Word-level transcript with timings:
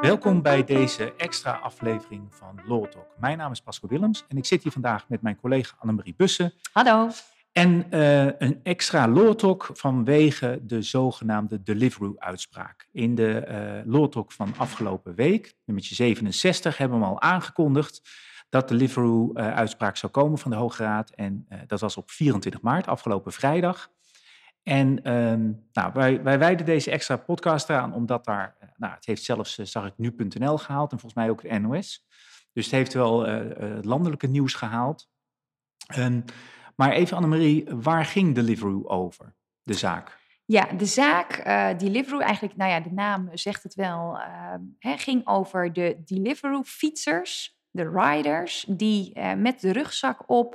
Welkom 0.00 0.42
bij 0.42 0.64
deze 0.64 1.14
extra 1.16 1.52
aflevering 1.52 2.34
van 2.34 2.60
Law 2.66 2.86
Talk. 2.86 3.06
Mijn 3.18 3.38
naam 3.38 3.52
is 3.52 3.60
Pascal 3.60 3.88
Willems 3.88 4.24
en 4.28 4.36
ik 4.36 4.44
zit 4.44 4.62
hier 4.62 4.72
vandaag 4.72 5.08
met 5.08 5.22
mijn 5.22 5.36
collega 5.36 5.76
Annemarie 5.78 6.14
Bussen. 6.16 6.52
Hallo. 6.72 7.08
En 7.52 7.86
uh, 7.90 8.24
een 8.24 8.60
extra 8.62 9.08
Law 9.08 9.34
Talk 9.34 9.70
vanwege 9.72 10.60
de 10.62 10.82
zogenaamde 10.82 11.62
Deliveroo-uitspraak. 11.62 12.88
In 12.92 13.14
de 13.14 13.46
uh, 13.48 13.92
Law 13.92 14.08
Talk 14.08 14.32
van 14.32 14.54
afgelopen 14.56 15.14
week, 15.14 15.54
nummertje 15.64 15.94
67, 15.94 16.76
hebben 16.76 16.98
we 16.98 17.04
al 17.04 17.20
aangekondigd 17.20 18.02
dat 18.48 18.68
de 18.68 18.74
Deliveroo-uitspraak 18.74 19.96
zou 19.96 20.12
komen 20.12 20.38
van 20.38 20.50
de 20.50 20.56
Hoge 20.56 20.82
Raad. 20.82 21.10
En 21.10 21.46
dat 21.66 21.80
was 21.80 21.96
op 21.96 22.10
24 22.10 22.60
maart, 22.60 22.86
afgelopen 22.86 23.32
vrijdag. 23.32 23.92
En 24.64 25.12
um, 25.12 25.68
nou, 25.72 25.90
wij, 25.92 26.22
wij 26.22 26.38
wijden 26.38 26.66
deze 26.66 26.90
extra 26.90 27.16
podcast 27.16 27.68
eraan, 27.68 27.94
omdat 27.94 28.24
daar, 28.24 28.56
nou, 28.76 28.94
het 28.94 29.06
heeft 29.06 29.22
zelfs, 29.22 29.54
zag 29.54 29.86
ik, 29.86 29.92
nu.nl 29.96 30.58
gehaald 30.58 30.92
en 30.92 30.98
volgens 30.98 31.22
mij 31.22 31.30
ook 31.30 31.42
de 31.42 31.58
NOS. 31.58 32.06
Dus 32.52 32.64
het 32.64 32.74
heeft 32.74 32.92
wel 32.92 33.26
landelijke 33.82 34.26
nieuws 34.26 34.54
gehaald. 34.54 35.08
Um, 35.98 36.24
maar 36.76 36.90
even 36.90 37.16
Annemarie, 37.16 37.64
waar 37.68 38.04
ging 38.04 38.34
Deliveroo 38.34 38.86
over, 38.86 39.34
de 39.62 39.74
zaak? 39.74 40.18
Ja, 40.44 40.64
de 40.64 40.84
zaak 40.84 41.46
uh, 41.46 41.78
Deliveroo, 41.78 42.20
eigenlijk, 42.20 42.56
nou 42.56 42.70
ja, 42.70 42.80
de 42.80 42.92
naam 42.92 43.28
zegt 43.32 43.62
het 43.62 43.74
wel, 43.74 44.16
uh, 44.16 44.54
hè, 44.78 44.96
ging 44.96 45.26
over 45.26 45.72
de 45.72 46.02
Deliveroo-fietsers, 46.04 47.58
de 47.70 47.90
riders, 47.94 48.64
die 48.68 49.18
uh, 49.18 49.32
met 49.34 49.60
de 49.60 49.72
rugzak 49.72 50.22
op 50.26 50.54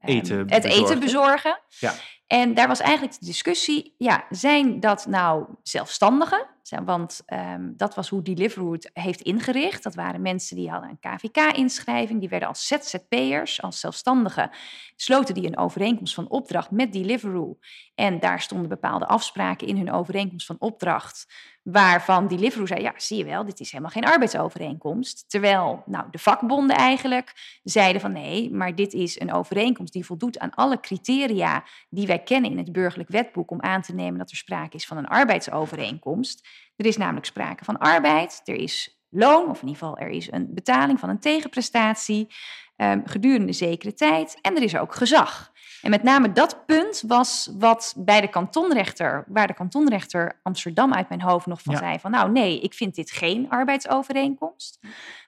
eten 0.00 0.50
het 0.50 0.64
eten 0.64 1.00
bezorgen. 1.00 1.60
Ja. 1.68 1.92
En 2.28 2.54
daar 2.54 2.68
was 2.68 2.80
eigenlijk 2.80 3.20
de 3.20 3.26
discussie, 3.26 3.94
ja, 3.98 4.24
zijn 4.30 4.80
dat 4.80 5.06
nou 5.06 5.46
zelfstandigen? 5.62 6.46
Want 6.84 7.22
um, 7.26 7.74
dat 7.76 7.94
was 7.94 8.08
hoe 8.08 8.22
Deliveroo 8.22 8.72
het 8.72 8.90
heeft 8.92 9.20
ingericht. 9.20 9.82
Dat 9.82 9.94
waren 9.94 10.22
mensen 10.22 10.56
die 10.56 10.70
hadden 10.70 10.90
een 10.90 11.16
KVK-inschrijving, 11.16 12.20
die 12.20 12.28
werden 12.28 12.48
als 12.48 12.66
ZZP'ers, 12.66 13.62
als 13.62 13.80
zelfstandigen, 13.80 14.50
sloten 14.96 15.34
die 15.34 15.46
een 15.46 15.58
overeenkomst 15.58 16.14
van 16.14 16.28
opdracht 16.28 16.70
met 16.70 16.92
Deliveroo. 16.92 17.58
En 17.94 18.18
daar 18.20 18.40
stonden 18.40 18.68
bepaalde 18.68 19.06
afspraken 19.06 19.66
in 19.66 19.76
hun 19.76 19.92
overeenkomst 19.92 20.46
van 20.46 20.56
opdracht, 20.58 21.26
waarvan 21.62 22.28
Deliveroo 22.28 22.66
zei, 22.66 22.80
ja, 22.80 22.92
zie 22.96 23.18
je 23.18 23.24
wel, 23.24 23.44
dit 23.44 23.60
is 23.60 23.70
helemaal 23.70 23.92
geen 23.92 24.04
arbeidsovereenkomst. 24.04 25.24
Terwijl, 25.30 25.82
nou, 25.86 26.04
de 26.10 26.18
vakbonden 26.18 26.76
eigenlijk 26.76 27.58
zeiden 27.62 28.00
van 28.00 28.12
nee, 28.12 28.50
maar 28.50 28.74
dit 28.74 28.92
is 28.92 29.20
een 29.20 29.32
overeenkomst 29.32 29.92
die 29.92 30.06
voldoet 30.06 30.38
aan 30.38 30.54
alle 30.54 30.80
criteria 30.80 31.64
die 31.88 32.06
wij 32.06 32.17
in 32.24 32.58
het 32.58 32.72
burgerlijk 32.72 33.08
wetboek 33.08 33.50
om 33.50 33.62
aan 33.62 33.82
te 33.82 33.94
nemen 33.94 34.18
dat 34.18 34.30
er 34.30 34.36
sprake 34.36 34.76
is 34.76 34.86
van 34.86 34.96
een 34.96 35.06
arbeidsovereenkomst. 35.08 36.48
Er 36.76 36.86
is 36.86 36.96
namelijk 36.96 37.26
sprake 37.26 37.64
van 37.64 37.78
arbeid, 37.78 38.40
er 38.44 38.54
is 38.54 39.00
loon, 39.08 39.50
of 39.50 39.62
in 39.62 39.68
ieder 39.68 39.82
geval 39.82 39.98
er 39.98 40.08
is 40.08 40.32
een 40.32 40.54
betaling 40.54 41.00
van 41.00 41.08
een 41.08 41.20
tegenprestatie 41.20 42.34
um, 42.76 43.02
gedurende 43.04 43.52
zekere 43.52 43.94
tijd 43.94 44.38
en 44.40 44.56
er 44.56 44.62
is 44.62 44.76
ook 44.76 44.94
gezag. 44.94 45.52
En 45.82 45.90
met 45.90 46.02
name 46.02 46.32
dat 46.32 46.66
punt 46.66 47.02
was 47.06 47.50
wat 47.58 47.94
bij 47.96 48.20
de 48.20 48.28
kantonrechter, 48.28 49.24
waar 49.28 49.46
de 49.46 49.54
kantonrechter 49.54 50.40
Amsterdam 50.42 50.94
uit 50.94 51.08
mijn 51.08 51.20
hoofd 51.20 51.46
nog 51.46 51.62
van 51.62 51.72
Ja. 51.72 51.78
zei 51.78 51.98
van 51.98 52.10
nou 52.10 52.30
nee, 52.30 52.60
ik 52.60 52.74
vind 52.74 52.94
dit 52.94 53.10
geen 53.10 53.50
arbeidsovereenkomst. 53.50 54.78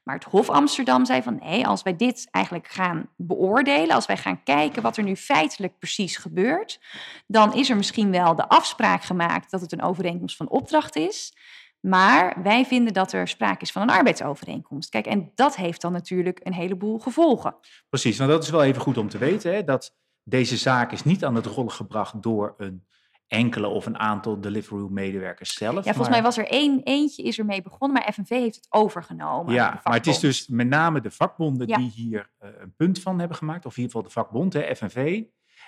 Maar 0.04 0.14
het 0.14 0.24
Hof 0.24 0.48
Amsterdam 0.48 1.04
zei 1.04 1.22
van 1.22 1.38
nee, 1.42 1.66
als 1.66 1.82
wij 1.82 1.96
dit 1.96 2.28
eigenlijk 2.30 2.68
gaan 2.68 3.08
beoordelen, 3.16 3.94
als 3.94 4.06
wij 4.06 4.16
gaan 4.16 4.42
kijken 4.42 4.82
wat 4.82 4.96
er 4.96 5.02
nu 5.02 5.16
feitelijk 5.16 5.78
precies 5.78 6.16
gebeurt, 6.16 6.80
dan 7.26 7.54
is 7.54 7.70
er 7.70 7.76
misschien 7.76 8.10
wel 8.10 8.34
de 8.34 8.48
afspraak 8.48 9.02
gemaakt 9.02 9.50
dat 9.50 9.60
het 9.60 9.72
een 9.72 9.82
overeenkomst 9.82 10.36
van 10.36 10.48
opdracht 10.48 10.96
is. 10.96 11.34
Maar 11.80 12.42
wij 12.42 12.66
vinden 12.66 12.92
dat 12.92 13.12
er 13.12 13.28
sprake 13.28 13.62
is 13.62 13.72
van 13.72 13.82
een 13.82 13.90
arbeidsovereenkomst. 13.90 14.90
Kijk, 14.90 15.06
en 15.06 15.32
dat 15.34 15.56
heeft 15.56 15.80
dan 15.80 15.92
natuurlijk 15.92 16.40
een 16.42 16.52
heleboel 16.52 16.98
gevolgen. 16.98 17.54
Precies, 17.88 18.18
nou 18.18 18.30
dat 18.30 18.42
is 18.42 18.50
wel 18.50 18.64
even 18.64 18.82
goed 18.82 18.98
om 18.98 19.08
te 19.08 19.18
weten, 19.18 19.54
hè, 19.54 19.64
dat 19.64 19.94
deze 20.24 20.56
zaak 20.56 20.92
is 20.92 21.04
niet 21.04 21.24
aan 21.24 21.34
het 21.34 21.46
rollen 21.46 21.72
gebracht 21.72 22.22
door 22.22 22.54
een 22.58 22.86
enkele 23.28 23.66
of 23.66 23.86
een 23.86 23.98
aantal 23.98 24.40
Deliveroo-medewerkers 24.40 25.54
zelf. 25.54 25.74
Ja, 25.74 25.80
volgens 25.82 25.98
maar- 25.98 26.10
mij 26.10 26.22
was 26.22 26.38
er 26.38 26.46
één, 26.46 26.80
eentje 26.82 27.22
is 27.22 27.38
ermee 27.38 27.62
begonnen, 27.62 27.92
maar 28.02 28.12
FNV 28.12 28.28
heeft 28.28 28.54
het 28.56 28.66
overgenomen. 28.70 29.54
Ja, 29.54 29.80
maar 29.84 29.94
het 29.94 30.06
is 30.06 30.18
dus 30.18 30.48
met 30.48 30.68
name 30.68 31.00
de 31.00 31.10
vakbonden 31.10 31.66
Ja. 31.68 31.76
die 31.76 31.90
hier 31.90 32.30
eh, 32.38 32.50
een 32.58 32.74
punt 32.76 33.00
van 33.00 33.18
hebben 33.18 33.36
gemaakt. 33.36 33.66
Of 33.66 33.76
in 33.76 33.82
ieder 33.82 33.96
geval 33.96 34.08
de 34.08 34.14
vakbond, 34.20 34.52
hè, 34.52 34.74
FNV. 34.76 35.22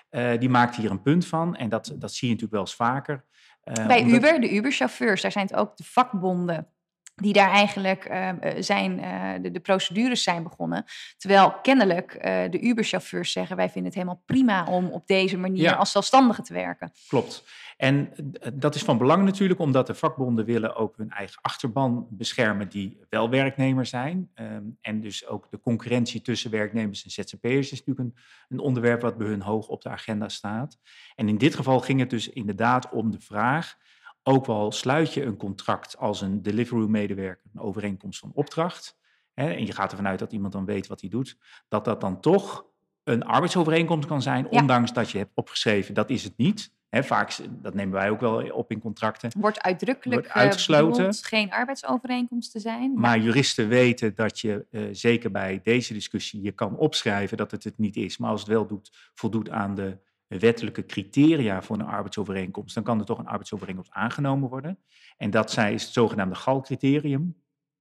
eh, 0.09 0.39
die 0.41 0.49
maakt 0.49 0.77
hier 0.77 0.91
een 0.91 1.03
punt 1.03 1.27
van. 1.27 1.57
En 1.57 1.69
dat, 1.69 1.95
dat 1.99 2.13
zie 2.13 2.29
je 2.29 2.35
natuurlijk 2.35 2.53
wel 2.53 2.61
eens 2.61 2.75
vaker. 2.75 3.25
eh, 3.63 3.87
Bij 3.87 4.01
omdat- 4.01 4.17
Uber, 4.17 4.41
de 4.41 4.55
Uber-chauffeurs, 4.55 5.23
daar 5.23 5.33
zijn 5.33 5.47
het 5.47 5.55
ook 5.57 5.77
de 5.77 5.85
vakbonden 5.85 6.69
die 7.15 7.33
daar 7.33 7.51
eigenlijk 7.51 8.05
eh, 8.05 8.29
eh, 8.29 8.63
zijn, 8.63 9.01
eh, 9.01 9.43
de, 9.43 9.51
de 9.51 9.61
procedures 9.61 10.23
zijn 10.23 10.43
begonnen. 10.43 10.85
Terwijl 11.17 11.53
kennelijk 11.63 12.19
de 12.51 12.61
Uber-chauffeurs 12.61 13.33
zeggen, 13.33 13.57
wij 13.57 13.67
vinden 13.71 13.85
het 13.85 13.95
helemaal 13.95 14.23
prima 14.27 14.65
om 14.65 14.87
op 14.87 15.07
deze 15.07 15.39
manier 15.39 15.63
Ja. 15.63 15.73
als 15.73 15.91
zelfstandige 15.93 16.43
te 16.43 16.53
werken. 16.53 16.93
Klopt. 17.09 17.45
En 17.77 18.13
dat 18.55 18.75
is 18.75 18.83
van 18.83 18.99
belang 18.99 19.25
natuurlijk, 19.25 19.61
omdat 19.61 19.87
de 19.87 19.95
vakbonden 19.95 20.45
willen 20.45 20.77
ook 20.77 20.97
hun 20.97 21.11
eigen 21.11 21.39
achterban 21.43 22.07
beschermen 22.11 22.69
die 22.69 22.99
wel 23.09 23.31
werknemer 23.31 23.87
zijn. 23.87 24.31
Ehm, 24.35 24.63
en 24.81 25.01
dus 25.01 25.27
ook 25.27 25.51
de 25.51 25.61
concurrentie 25.61 26.23
tussen 26.23 26.51
werknemers 26.51 27.05
en 27.05 27.11
ZZP'ers 27.11 27.73
is 27.73 27.85
natuurlijk 27.85 27.99
een, 27.99 28.23
een 28.49 28.59
onderwerp 28.59 29.01
wat 29.01 29.17
bij 29.19 29.27
hun 29.27 29.43
hoog 29.43 29.69
op 29.69 29.83
de 29.83 29.89
agenda 29.89 30.29
staat. 30.29 30.79
En 31.15 31.29
in 31.29 31.39
dit 31.39 31.55
geval 31.55 31.81
ging 31.81 32.01
het 32.01 32.11
dus 32.11 32.29
inderdaad 32.29 32.91
om 32.91 33.11
de 33.11 33.21
vraag, 33.21 33.77
ook 34.23 34.47
wel 34.47 34.73
sluit 34.73 35.15
je 35.15 35.23
een 35.25 35.37
contract 35.37 35.97
als 35.99 36.21
een 36.21 36.43
Deliveroo-medewerker, 36.43 37.51
een 37.55 37.61
overeenkomst 37.61 38.19
van 38.21 38.31
opdracht, 38.35 38.97
hè, 39.35 39.51
en 39.51 39.67
je 39.67 39.73
gaat 39.73 39.91
ervan 39.91 40.07
uit 40.07 40.19
dat 40.19 40.33
iemand 40.33 40.53
dan 40.53 40.65
weet 40.65 40.87
wat 40.87 41.01
hij 41.01 41.11
doet, 41.11 41.37
dat 41.69 41.85
dat 41.85 42.01
dan 42.01 42.21
toch 42.21 42.65
een 43.05 43.25
arbeidsovereenkomst 43.25 44.09
kan 44.09 44.23
zijn, 44.23 44.47
Ja. 44.51 44.61
ondanks 44.61 44.93
dat 44.93 45.11
je 45.11 45.19
hebt 45.19 45.31
opgeschreven, 45.35 45.95
dat 45.95 46.11
is 46.11 46.25
het 46.25 46.37
niet. 46.37 46.73
Hè, 46.89 47.05
vaak, 47.05 47.37
dat 47.51 47.75
nemen 47.75 47.95
wij 47.95 48.11
ook 48.11 48.21
wel 48.21 48.51
op 48.51 48.71
in 48.71 48.81
contracten. 48.81 49.31
Wordt 49.39 49.63
uitdrukkelijk 49.63 50.21
Wordt 50.21 50.37
uitgesloten. 50.37 50.91
eh, 50.91 50.97
bedoeld 50.97 51.27
geen 51.27 51.51
arbeidsovereenkomst 51.53 52.53
te 52.53 52.61
zijn. 52.61 52.93
Maar 52.95 53.19
juristen 53.19 53.69
weten 53.69 54.15
dat 54.15 54.41
je, 54.41 54.67
eh, 54.71 54.83
zeker 54.93 55.31
bij 55.31 55.61
deze 55.63 55.93
discussie, 55.93 56.43
je 56.43 56.53
kan 56.53 56.77
opschrijven 56.77 57.37
dat 57.37 57.51
het 57.51 57.65
het 57.65 57.79
niet 57.79 57.97
is. 57.97 58.19
Maar 58.19 58.31
als 58.31 58.41
het 58.41 58.49
wel 58.51 58.67
doet, 58.67 59.11
voldoet 59.15 59.51
aan 59.51 59.75
de 59.75 59.99
wettelijke 60.39 60.87
criteria 60.87 61.63
voor 61.63 61.79
een 61.79 61.87
arbeidsovereenkomst, 61.87 62.75
dan 62.75 62.85
kan 62.85 62.99
er 62.99 63.05
toch 63.05 63.19
een 63.19 63.27
arbeidsovereenkomst 63.27 63.93
aangenomen 63.93 64.49
worden. 64.49 64.79
En 65.17 65.31
dat 65.31 65.51
zij 65.51 65.75
is 65.75 65.83
het 65.83 65.93
zogenaamde 65.93 66.35
GAL-criterium. 66.35 67.41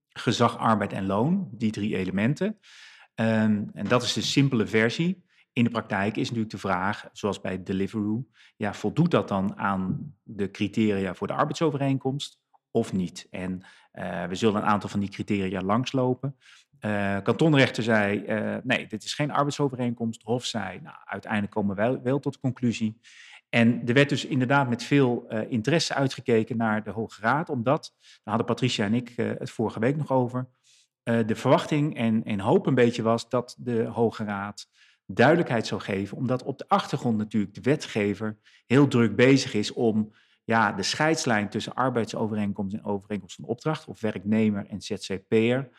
Gezag, 0.10 0.58
arbeid 0.58 0.94
en 0.94 1.06
loon, 1.06 1.50
die 1.52 1.72
drie 1.72 1.98
elementen. 1.98 2.60
Ehm, 3.16 3.64
en 3.74 3.88
dat 3.88 4.04
is 4.04 4.14
de 4.14 4.22
simpele 4.22 4.68
versie. 4.68 5.24
In 5.54 5.64
de 5.64 5.70
praktijk 5.70 6.16
is 6.16 6.28
natuurlijk 6.28 6.52
de 6.52 6.58
vraag, 6.58 7.10
zoals 7.14 7.42
bij 7.42 7.64
Deliveroo, 7.64 8.28
ja, 8.56 8.74
voldoet 8.74 9.12
dat 9.12 9.28
dan 9.28 9.58
aan 9.58 10.16
de 10.24 10.52
criteria 10.52 11.14
voor 11.14 11.28
de 11.28 11.34
arbeidsovereenkomst 11.34 12.40
of 12.72 12.94
niet? 12.94 13.28
En 13.30 13.62
eh, 13.92 14.26
we 14.26 14.36
zullen 14.36 14.62
een 14.62 14.68
aantal 14.68 14.90
van 14.90 15.00
die 15.00 15.10
criteria 15.10 15.62
langslopen. 15.62 16.36
Eh 16.82 17.18
kantonrechter 17.24 17.84
zei, 17.84 18.26
eh, 18.26 18.56
nee, 18.64 18.88
dit 18.88 19.04
is 19.04 19.14
geen 19.14 19.32
arbeidsovereenkomst. 19.32 20.22
Hof 20.24 20.46
zei, 20.46 20.80
nou, 20.80 20.96
uiteindelijk 21.06 21.52
komen 21.52 21.76
wij 21.76 22.02
wel 22.02 22.20
tot 22.20 22.40
conclusie. 22.40 23.00
En 23.50 23.82
er 23.88 23.94
werd 23.94 24.10
dus 24.10 24.26
inderdaad 24.26 24.70
met 24.70 24.84
veel 24.84 25.26
eh, 25.28 25.52
interesse 25.52 25.94
uitgekeken 25.94 26.58
naar 26.58 26.84
de 26.84 26.90
Hoge 26.90 27.22
Raad, 27.22 27.50
omdat, 27.50 27.94
daar 28.02 28.20
hadden 28.24 28.46
Patricia 28.46 28.86
en 28.86 28.94
ik 28.94 29.14
het 29.16 29.50
vorige 29.50 29.80
week 29.80 29.98
nog 29.98 30.12
over, 30.12 30.48
de 31.04 31.36
verwachting 31.36 31.98
en, 31.98 32.24
en 32.24 32.40
hoop 32.40 32.66
een 32.66 32.76
beetje 32.76 33.02
was 33.02 33.30
dat 33.30 33.56
de 33.60 33.84
Hoge 33.84 34.24
Raad 34.24 34.68
duidelijkheid 35.06 35.68
zou 35.68 35.82
geven, 35.82 36.18
omdat 36.18 36.44
op 36.44 36.58
de 36.58 36.66
achtergrond 36.68 37.18
natuurlijk 37.18 37.54
de 37.54 37.62
wetgever 37.62 38.38
heel 38.66 38.88
druk 38.88 39.16
bezig 39.16 39.54
is 39.54 39.74
om 39.74 40.14
ja, 40.44 40.72
de 40.72 40.84
scheidslijn 40.84 41.50
tussen 41.50 41.74
arbeidsovereenkomst 41.74 42.76
en 42.76 42.84
overeenkomst 42.84 43.36
van 43.36 43.46
opdracht, 43.46 43.86
of 43.86 44.02
werknemer 44.02 44.66
en 44.68 44.82
ZZP'er, 44.82 45.70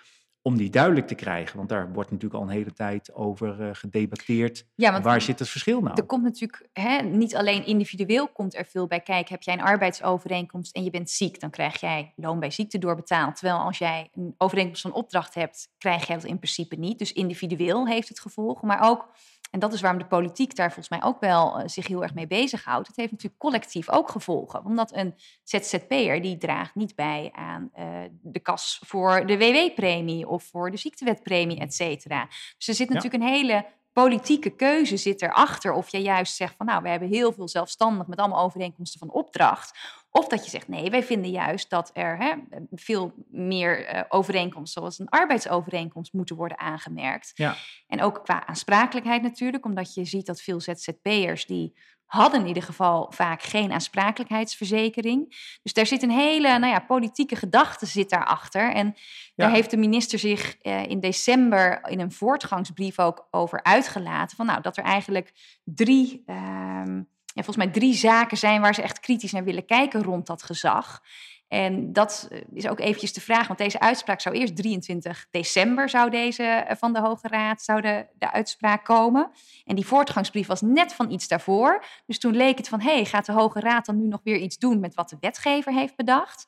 om 0.43 0.56
die 0.56 0.71
duidelijk 0.71 1.06
te 1.06 1.15
krijgen. 1.15 1.56
Want 1.56 1.69
daar 1.69 1.93
wordt 1.93 2.11
natuurlijk 2.11 2.41
al 2.41 2.49
een 2.49 2.55
hele 2.55 2.73
tijd 2.73 3.15
over 3.15 3.61
eh, 3.61 3.69
gedebatteerd. 3.73 4.67
Ja, 4.75 5.00
Waar 5.00 5.21
zit 5.21 5.39
het 5.39 5.49
verschil 5.49 5.81
nou? 5.81 5.97
Er 5.97 6.05
komt 6.05 6.23
natuurlijk 6.23 6.69
hè, 6.73 7.03
niet 7.03 7.37
alleen 7.37 7.67
individueel 7.67 8.29
komt 8.29 8.56
er 8.56 8.65
veel 8.65 8.87
bij 8.87 9.00
kijken. 9.00 9.35
Heb 9.35 9.43
jij 9.43 9.55
een 9.55 9.62
arbeidsovereenkomst 9.62 10.77
en 10.77 10.85
je 10.85 10.91
bent 10.91 11.11
ziek, 11.11 11.41
dan 11.41 11.50
krijg 11.50 11.81
jij 11.81 12.12
loon 12.17 12.41
bij 12.41 12.50
ziekte 12.50 12.79
doorbetaald. 12.79 13.37
Terwijl 13.37 13.59
als 13.59 13.79
jij 13.79 14.11
een 14.15 14.35
overeenkomst 14.39 14.83
van 14.83 14.93
opdracht 14.93 15.35
hebt, 15.35 15.69
krijg 15.79 16.06
jij 16.06 16.17
dat 16.17 16.25
in 16.25 16.39
principe 16.39 16.77
niet. 16.77 16.99
Dus 16.99 17.12
individueel 17.12 17.87
heeft 17.87 18.09
het 18.09 18.21
gevolgen, 18.21 18.67
maar 18.67 18.91
ook, 18.91 19.09
en 19.52 19.58
dat 19.60 19.72
is 19.72 19.81
waarom 19.81 20.00
de 20.00 20.06
politiek 20.06 20.56
daar 20.56 20.66
volgens 20.72 20.88
mij 20.88 21.02
ook 21.02 21.20
wel 21.20 21.58
eh, 21.58 21.69
zich 21.69 21.87
heel 21.87 22.02
erg 22.02 22.14
mee 22.14 22.26
bezighoudt. 22.26 22.87
Het 22.87 22.96
heeft 22.96 23.10
natuurlijk 23.10 23.40
collectief 23.40 23.90
ook 23.90 24.08
gevolgen. 24.10 24.64
Omdat 24.64 24.93
een 24.94 25.14
ZZP'er 25.43 26.22
die 26.22 26.37
draagt 26.37 26.75
niet 26.75 26.94
bij 26.94 27.31
aan 27.32 27.70
eh, 27.72 27.87
de 28.22 28.40
kas 28.40 28.81
voor 28.84 29.26
de 29.26 29.38
WW-premie 29.38 30.28
of 30.28 30.44
voor 30.44 30.70
de 30.70 30.76
ziektewetpremie, 30.76 31.58
et 31.58 31.75
cetera. 31.75 32.26
Dus 32.56 32.69
er 32.69 32.75
zit 32.75 32.88
Ja. 32.88 32.94
natuurlijk 32.94 33.22
een 33.22 33.28
hele 33.28 33.66
politieke 33.93 34.50
keuze 34.50 34.97
zit 34.97 35.23
erachter. 35.23 35.73
Of 35.73 35.91
je 35.91 36.03
juist 36.03 36.37
zegt 36.37 36.55
van 36.56 36.67
nou, 36.67 36.83
we 36.83 36.89
hebben 36.89 37.09
heel 37.09 37.33
veel 37.33 37.49
zelfstandig 37.49 38.06
met 38.06 38.19
allemaal 38.19 38.44
overeenkomsten 38.44 39.00
van 39.00 39.11
opdracht. 39.11 39.79
Of 40.11 40.27
dat 40.27 40.44
je 40.44 40.50
zegt 40.50 40.69
nee, 40.69 40.91
wij 40.91 41.03
vinden 41.03 41.31
juist 41.31 41.71
dat 41.71 41.91
er 41.93 42.17
hè, 42.17 42.35
veel 42.71 43.12
meer 43.31 43.94
uh, 43.94 44.00
overeenkomsten, 44.09 44.81
zoals 44.81 44.99
een 44.99 45.09
arbeidsovereenkomst, 45.09 46.12
moeten 46.12 46.37
worden 46.37 46.59
aangemerkt. 46.59 47.31
Ja. 47.35 47.56
En 47.87 48.03
ook 48.03 48.21
qua 48.25 48.47
aansprakelijkheid 48.47 49.23
natuurlijk, 49.23 49.65
omdat 49.65 49.95
je 49.95 50.05
ziet 50.05 50.27
dat 50.27 50.41
veel 50.41 50.61
ZZP'ers 50.61 51.47
die 51.47 51.77
hadden 52.12 52.41
in 52.41 52.47
ieder 52.47 52.62
geval 52.62 53.12
vaak 53.14 53.43
geen 53.43 53.73
aansprakelijkheidsverzekering. 53.73 55.29
Dus 55.62 55.73
daar 55.73 55.87
zit 55.87 56.03
een 56.03 56.11
hele 56.11 56.59
nou 56.59 56.73
ja, 56.73 56.79
politieke 56.79 57.37
gedachte 57.37 57.87
zit 57.87 58.11
daarachter. 58.11 58.73
En 58.73 58.94
daar 59.35 59.50
heeft 59.50 59.70
de 59.70 59.76
minister 59.76 60.19
zich 60.19 60.56
eh, 60.61 60.87
in 60.87 61.00
december 61.00 61.81
in 61.88 62.00
een 62.00 62.12
voortgangsbrief 62.12 62.99
ook 62.99 63.29
over 63.31 63.62
uitgelaten. 63.62 64.37
Van, 64.37 64.47
nou, 64.47 64.61
dat 64.61 64.76
er 64.76 64.85
eigenlijk 64.85 65.32
drie, 65.64 66.23
ehm, 66.26 66.97
ja, 67.25 67.43
volgens 67.43 67.56
mij 67.56 67.70
drie 67.70 67.94
zaken 67.94 68.37
zijn 68.37 68.61
waar 68.61 68.75
ze 68.75 68.82
echt 68.82 69.00
kritisch 69.00 69.32
naar 69.32 69.44
willen 69.44 69.67
kijken 69.67 70.03
rond 70.03 70.26
dat 70.26 70.43
gezag. 70.43 71.03
En 71.52 71.93
dat 71.93 72.28
eh, 72.31 72.40
is 72.52 72.69
ook 72.69 72.81
eventjes 72.81 73.12
de 73.12 73.20
vraag, 73.20 73.46
want 73.46 73.58
deze 73.58 73.81
uitspraak 73.81 74.20
zou 74.20 74.34
eerst 74.34 74.56
23 74.56 75.26
december 75.31 75.88
zou 75.88 76.10
deze 76.10 76.43
eh, 76.43 76.76
van 76.76 76.93
de 76.93 77.00
Hoge 77.00 77.28
Raad 77.28 77.62
zou 77.62 77.81
de, 77.81 78.06
de 78.19 78.32
uitspraak 78.32 78.84
komen. 78.84 79.31
En 79.64 79.75
die 79.75 79.87
voortgangsbrief 79.87 80.46
was 80.46 80.60
net 80.60 80.94
van 80.94 81.10
iets 81.10 81.28
daarvoor. 81.28 81.84
Dus 82.06 82.19
toen 82.19 82.37
leek 82.37 82.58
het 82.58 82.69
van, 82.69 82.81
hé, 82.81 82.93
hey, 82.93 83.04
gaat 83.04 83.26
de 83.26 83.32
Hoge 83.32 83.60
Raad 83.60 83.87
dan 83.87 83.96
nu 83.96 84.06
nog 84.06 84.20
weer 84.25 84.37
iets 84.37 84.58
doen 84.58 84.81
met 84.81 84.94
wat 84.94 85.08
de 85.08 85.16
wetgever 85.20 85.72
heeft 85.72 85.96
bedacht? 85.96 86.46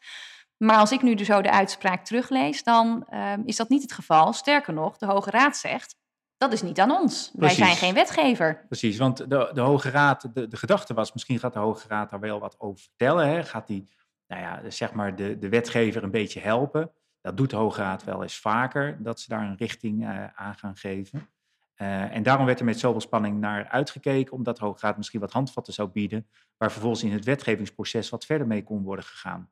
Maar 0.56 0.76
als 0.76 0.92
ik 0.92 1.02
nu 1.02 1.14
dus 1.14 1.26
zo 1.26 1.42
de 1.42 1.50
uitspraak 1.50 2.04
teruglees, 2.04 2.62
dan 2.62 3.04
ehm, 3.08 3.40
is 3.44 3.56
dat 3.56 3.68
niet 3.68 3.82
het 3.82 3.92
geval. 3.92 4.32
Sterker 4.32 4.72
nog, 4.72 4.96
de 4.96 5.06
Hoge 5.06 5.30
Raad 5.30 5.56
zegt, 5.56 5.96
dat 6.36 6.52
is 6.52 6.62
niet 6.62 6.80
aan 6.80 6.90
ons. 6.90 7.30
Wij 7.34 7.48
zijn 7.48 7.76
geen 7.76 7.94
wetgever. 7.94 8.64
Precies, 8.66 8.98
want 8.98 9.16
de, 9.16 9.50
de 9.52 9.60
Hoge 9.60 9.90
Raad, 9.90 10.34
de, 10.34 10.48
de 10.48 10.56
gedachte 10.56 10.94
was, 10.94 11.12
misschien 11.12 11.38
gaat 11.38 11.52
de 11.52 11.58
Hoge 11.58 11.88
Raad 11.88 12.10
daar 12.10 12.20
wel 12.20 12.40
wat 12.40 12.54
over 12.58 12.80
vertellen. 12.80 13.28
Hè? 13.28 13.44
Gaat 13.44 13.66
die 13.66 13.88
nou 14.26 14.42
ja, 14.42 14.70
zeg 14.70 14.92
maar 14.92 15.16
de, 15.16 15.38
de 15.38 15.48
wetgever 15.48 16.02
een 16.02 16.10
beetje 16.10 16.40
helpen. 16.40 16.92
Dat 17.20 17.36
doet 17.36 17.50
de 17.50 17.56
Hoge 17.56 17.80
Raad 17.80 18.04
wel 18.04 18.22
eens 18.22 18.38
vaker, 18.38 19.02
dat 19.02 19.20
ze 19.20 19.28
daar 19.28 19.42
een 19.42 19.56
richting 19.56 20.02
uh, 20.02 20.26
aan 20.34 20.54
gaan 20.54 20.76
geven. 20.76 21.28
Uh, 21.76 22.14
en 22.14 22.22
daarom 22.22 22.46
werd 22.46 22.58
er 22.58 22.64
met 22.64 22.78
zoveel 22.78 23.00
spanning 23.00 23.40
naar 23.40 23.68
uitgekeken, 23.68 24.32
omdat 24.32 24.56
de 24.56 24.64
Hoge 24.64 24.86
Raad 24.86 24.96
misschien 24.96 25.20
wat 25.20 25.32
handvatten 25.32 25.72
zou 25.72 25.88
bieden, 25.88 26.28
waar 26.56 26.72
vervolgens 26.72 27.02
in 27.02 27.12
het 27.12 27.24
wetgevingsproces 27.24 28.08
wat 28.08 28.24
verder 28.24 28.46
mee 28.46 28.62
kon 28.62 28.82
worden 28.82 29.04
gegaan. 29.04 29.50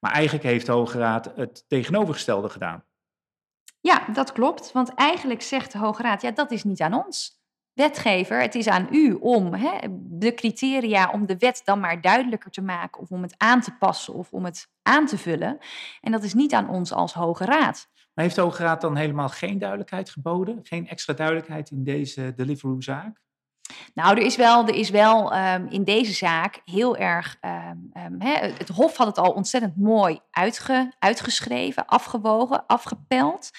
Maar 0.00 0.12
eigenlijk 0.12 0.44
heeft 0.44 0.66
de 0.66 0.72
Hoge 0.72 0.98
Raad 0.98 1.32
het 1.36 1.64
tegenovergestelde 1.68 2.48
gedaan. 2.48 2.84
Ja, 3.80 4.06
dat 4.12 4.32
klopt. 4.32 4.72
Want 4.72 4.94
eigenlijk 4.94 5.42
zegt 5.42 5.72
de 5.72 5.78
Hoge 5.78 6.02
Raad, 6.02 6.22
ja, 6.22 6.30
dat 6.30 6.50
is 6.50 6.64
niet 6.64 6.80
aan 6.80 7.04
ons 7.04 7.41
wetgever, 7.74 8.40
het 8.40 8.54
is 8.54 8.68
aan 8.68 8.88
u 8.90 9.12
om 9.12 9.54
hè, 9.54 9.78
de 10.00 10.34
criteria, 10.34 11.10
om 11.10 11.26
de 11.26 11.36
wet 11.38 11.62
dan 11.64 11.80
maar 11.80 12.00
duidelijker 12.00 12.50
te 12.50 12.62
maken 12.62 13.00
of 13.00 13.10
om 13.10 13.22
het 13.22 13.34
aan 13.36 13.60
te 13.60 13.76
passen 13.78 14.14
of 14.14 14.32
om 14.32 14.44
het 14.44 14.68
aan 14.82 15.06
te 15.06 15.18
vullen. 15.18 15.58
En 16.00 16.12
dat 16.12 16.22
is 16.22 16.34
niet 16.34 16.52
aan 16.52 16.68
ons 16.68 16.92
als 16.92 17.12
Hoge 17.12 17.44
Raad. 17.44 17.90
Maar 18.14 18.24
heeft 18.24 18.36
de 18.36 18.42
Hoge 18.42 18.62
Raad 18.62 18.80
dan 18.80 18.96
helemaal 18.96 19.28
geen 19.28 19.58
duidelijkheid 19.58 20.10
geboden? 20.10 20.60
Geen 20.62 20.88
extra 20.88 21.14
duidelijkheid 21.14 21.70
in 21.70 21.84
deze 21.84 22.32
Deliveroo-zaak? 22.36 23.20
Nou, 23.94 24.16
er 24.16 24.24
is 24.24 24.36
wel, 24.36 24.66
er 24.66 24.74
is 24.74 24.90
wel 24.90 25.36
um, 25.36 25.66
in 25.70 25.84
deze 25.84 26.12
zaak 26.12 26.60
heel 26.64 26.96
erg. 26.96 27.36
Um, 27.40 27.90
um, 28.04 28.20
het 28.58 28.68
Hof 28.68 28.96
had 28.96 29.06
het 29.06 29.18
al 29.18 29.30
ontzettend 29.30 29.76
mooi 29.76 30.20
uitge, 30.30 30.92
uitgeschreven, 30.98 31.86
afgewogen, 31.86 32.66
afgepeld. 32.66 33.50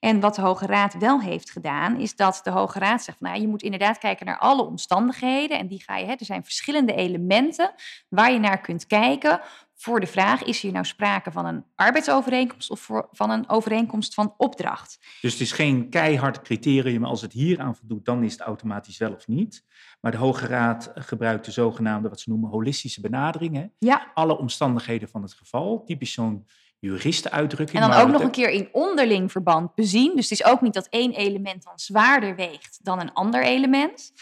En 0.00 0.20
wat 0.20 0.34
de 0.34 0.40
Hoge 0.40 0.66
Raad 0.66 0.94
wel 0.98 1.20
heeft 1.20 1.50
gedaan, 1.50 2.00
is 2.00 2.16
dat 2.16 2.40
de 2.42 2.50
Hoge 2.50 2.78
Raad 2.78 3.02
zegt: 3.02 3.20
nou, 3.20 3.40
je 3.40 3.48
moet 3.48 3.62
inderdaad 3.62 3.98
kijken 3.98 4.26
naar 4.26 4.38
alle 4.38 4.62
omstandigheden. 4.62 5.58
En 5.58 5.66
die 5.66 5.82
ga 5.82 5.96
je, 5.96 6.06
er 6.06 6.16
zijn 6.24 6.44
verschillende 6.44 6.94
elementen 6.94 7.74
waar 8.08 8.32
je 8.32 8.38
naar 8.38 8.60
kunt 8.60 8.86
kijken 8.86 9.40
voor 9.80 10.00
de 10.00 10.06
vraag: 10.06 10.42
is 10.42 10.60
hier 10.60 10.72
nou 10.72 10.84
sprake 10.84 11.32
van 11.32 11.46
een 11.46 11.64
arbeidsovereenkomst 11.74 12.70
of 12.70 12.80
voor, 12.80 13.08
van 13.10 13.30
een 13.30 13.48
overeenkomst 13.48 14.14
van 14.14 14.34
opdracht? 14.36 14.98
Dus 15.20 15.32
het 15.32 15.40
is 15.40 15.52
geen 15.52 15.88
keihard 15.88 16.42
criterium. 16.42 17.04
Als 17.04 17.22
het 17.22 17.32
hier 17.32 17.60
aan 17.60 17.76
voldoet, 17.76 18.04
dan 18.04 18.22
is 18.22 18.32
het 18.32 18.40
automatisch 18.40 18.98
wel 18.98 19.12
of 19.12 19.26
niet. 19.26 19.64
Maar 20.00 20.12
de 20.12 20.18
Hoge 20.18 20.46
Raad 20.46 20.90
gebruikt 20.94 21.44
de 21.44 21.50
zogenaamde, 21.50 22.08
wat 22.08 22.20
ze 22.20 22.30
noemen, 22.30 22.50
holistische 22.50 23.00
benaderingen. 23.00 23.72
Ja. 23.78 24.10
Alle 24.14 24.38
omstandigheden 24.38 25.08
van 25.08 25.22
het 25.22 25.32
geval. 25.32 25.84
Typisch 25.84 26.12
zo'n 26.12 26.46
juristenuitdrukking. 26.78 27.82
En 27.82 27.90
dan 27.90 28.00
ook 28.00 28.10
nog 28.12 28.22
een 28.22 28.30
keer 28.30 28.50
in 28.50 28.68
onderling 28.72 29.32
verband 29.32 29.74
bezien. 29.74 30.16
Dus 30.16 30.30
het 30.30 30.40
is 30.40 30.46
ook 30.46 30.60
niet 30.60 30.74
dat 30.74 30.86
één 30.86 31.12
element 31.12 31.62
dan 31.62 31.78
zwaarder 31.78 32.36
weegt 32.36 32.78
dan 32.82 33.00
een 33.00 33.12
ander 33.12 33.44
element. 33.44 34.12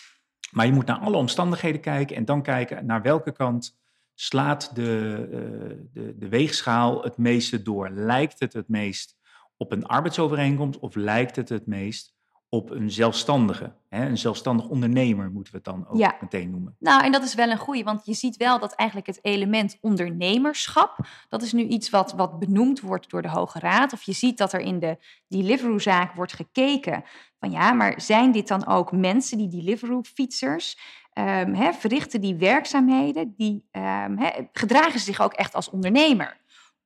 Maar 0.50 0.66
je 0.66 0.72
moet 0.72 0.86
naar 0.86 0.98
alle 0.98 1.16
omstandigheden 1.16 1.80
kijken 1.80 2.16
en 2.16 2.24
dan 2.24 2.42
kijken 2.42 2.86
naar 2.86 3.02
welke 3.02 3.32
kant 3.32 3.76
slaat 4.18 4.74
de, 4.74 5.28
uh, 5.30 5.86
de, 5.92 6.18
de 6.18 6.28
weegschaal 6.28 7.02
het 7.02 7.16
meeste 7.16 7.62
door? 7.62 7.90
Lijkt 7.90 8.40
het 8.40 8.52
het 8.52 8.68
meest 8.68 9.16
op 9.56 9.72
een 9.72 9.86
arbeidsovereenkomst 9.86 10.78
of 10.78 10.94
lijkt 10.94 11.36
het 11.36 11.48
het 11.48 11.66
meest 11.66 12.14
op 12.48 12.70
een 12.70 12.90
zelfstandige. 12.90 13.72
Hè? 13.88 14.06
Een 14.06 14.18
zelfstandig 14.18 14.68
ondernemer 14.68 15.30
moeten 15.30 15.52
we 15.52 15.58
het 15.58 15.66
dan 15.66 15.88
ook 15.88 16.20
meteen 16.20 16.50
noemen. 16.50 16.76
Nou, 16.78 17.04
en 17.04 17.12
dat 17.12 17.22
is 17.22 17.34
wel 17.34 17.50
een 17.50 17.58
goede, 17.58 17.82
want 17.82 18.06
je 18.06 18.14
ziet 18.14 18.36
wel 18.36 18.58
dat 18.58 18.72
eigenlijk 18.72 19.08
het 19.08 19.18
element 19.22 19.78
ondernemerschap, 19.80 20.98
dat 21.28 21.42
is 21.42 21.52
nu 21.52 21.62
iets 21.66 21.90
wat, 21.90 22.12
wat 22.12 22.38
benoemd 22.38 22.80
wordt 22.80 23.10
door 23.10 23.22
de 23.22 23.28
Hoge 23.28 23.58
Raad. 23.58 23.92
Of 23.92 24.02
je 24.02 24.12
ziet 24.12 24.38
dat 24.38 24.52
er 24.52 24.60
in 24.60 24.78
de 24.78 24.98
Deliveroo-zaak 25.28 26.14
wordt 26.14 26.32
gekeken 26.32 27.04
van 27.38 27.50
ja, 27.50 27.72
maar 27.72 28.00
zijn 28.00 28.32
dit 28.32 28.48
dan 28.48 28.66
ook 28.66 28.92
mensen, 28.92 29.38
die 29.38 29.48
Deliveroo-fietsers, 29.48 30.78
um, 31.18 31.72
verrichten 31.74 32.20
die 32.20 32.36
werkzaamheden, 32.36 33.34
die 33.36 33.64
um, 33.72 34.18
gedragen 34.52 35.00
zich 35.00 35.20
ook 35.20 35.32
echt 35.32 35.54
als 35.54 35.70
ondernemer? 35.70 36.36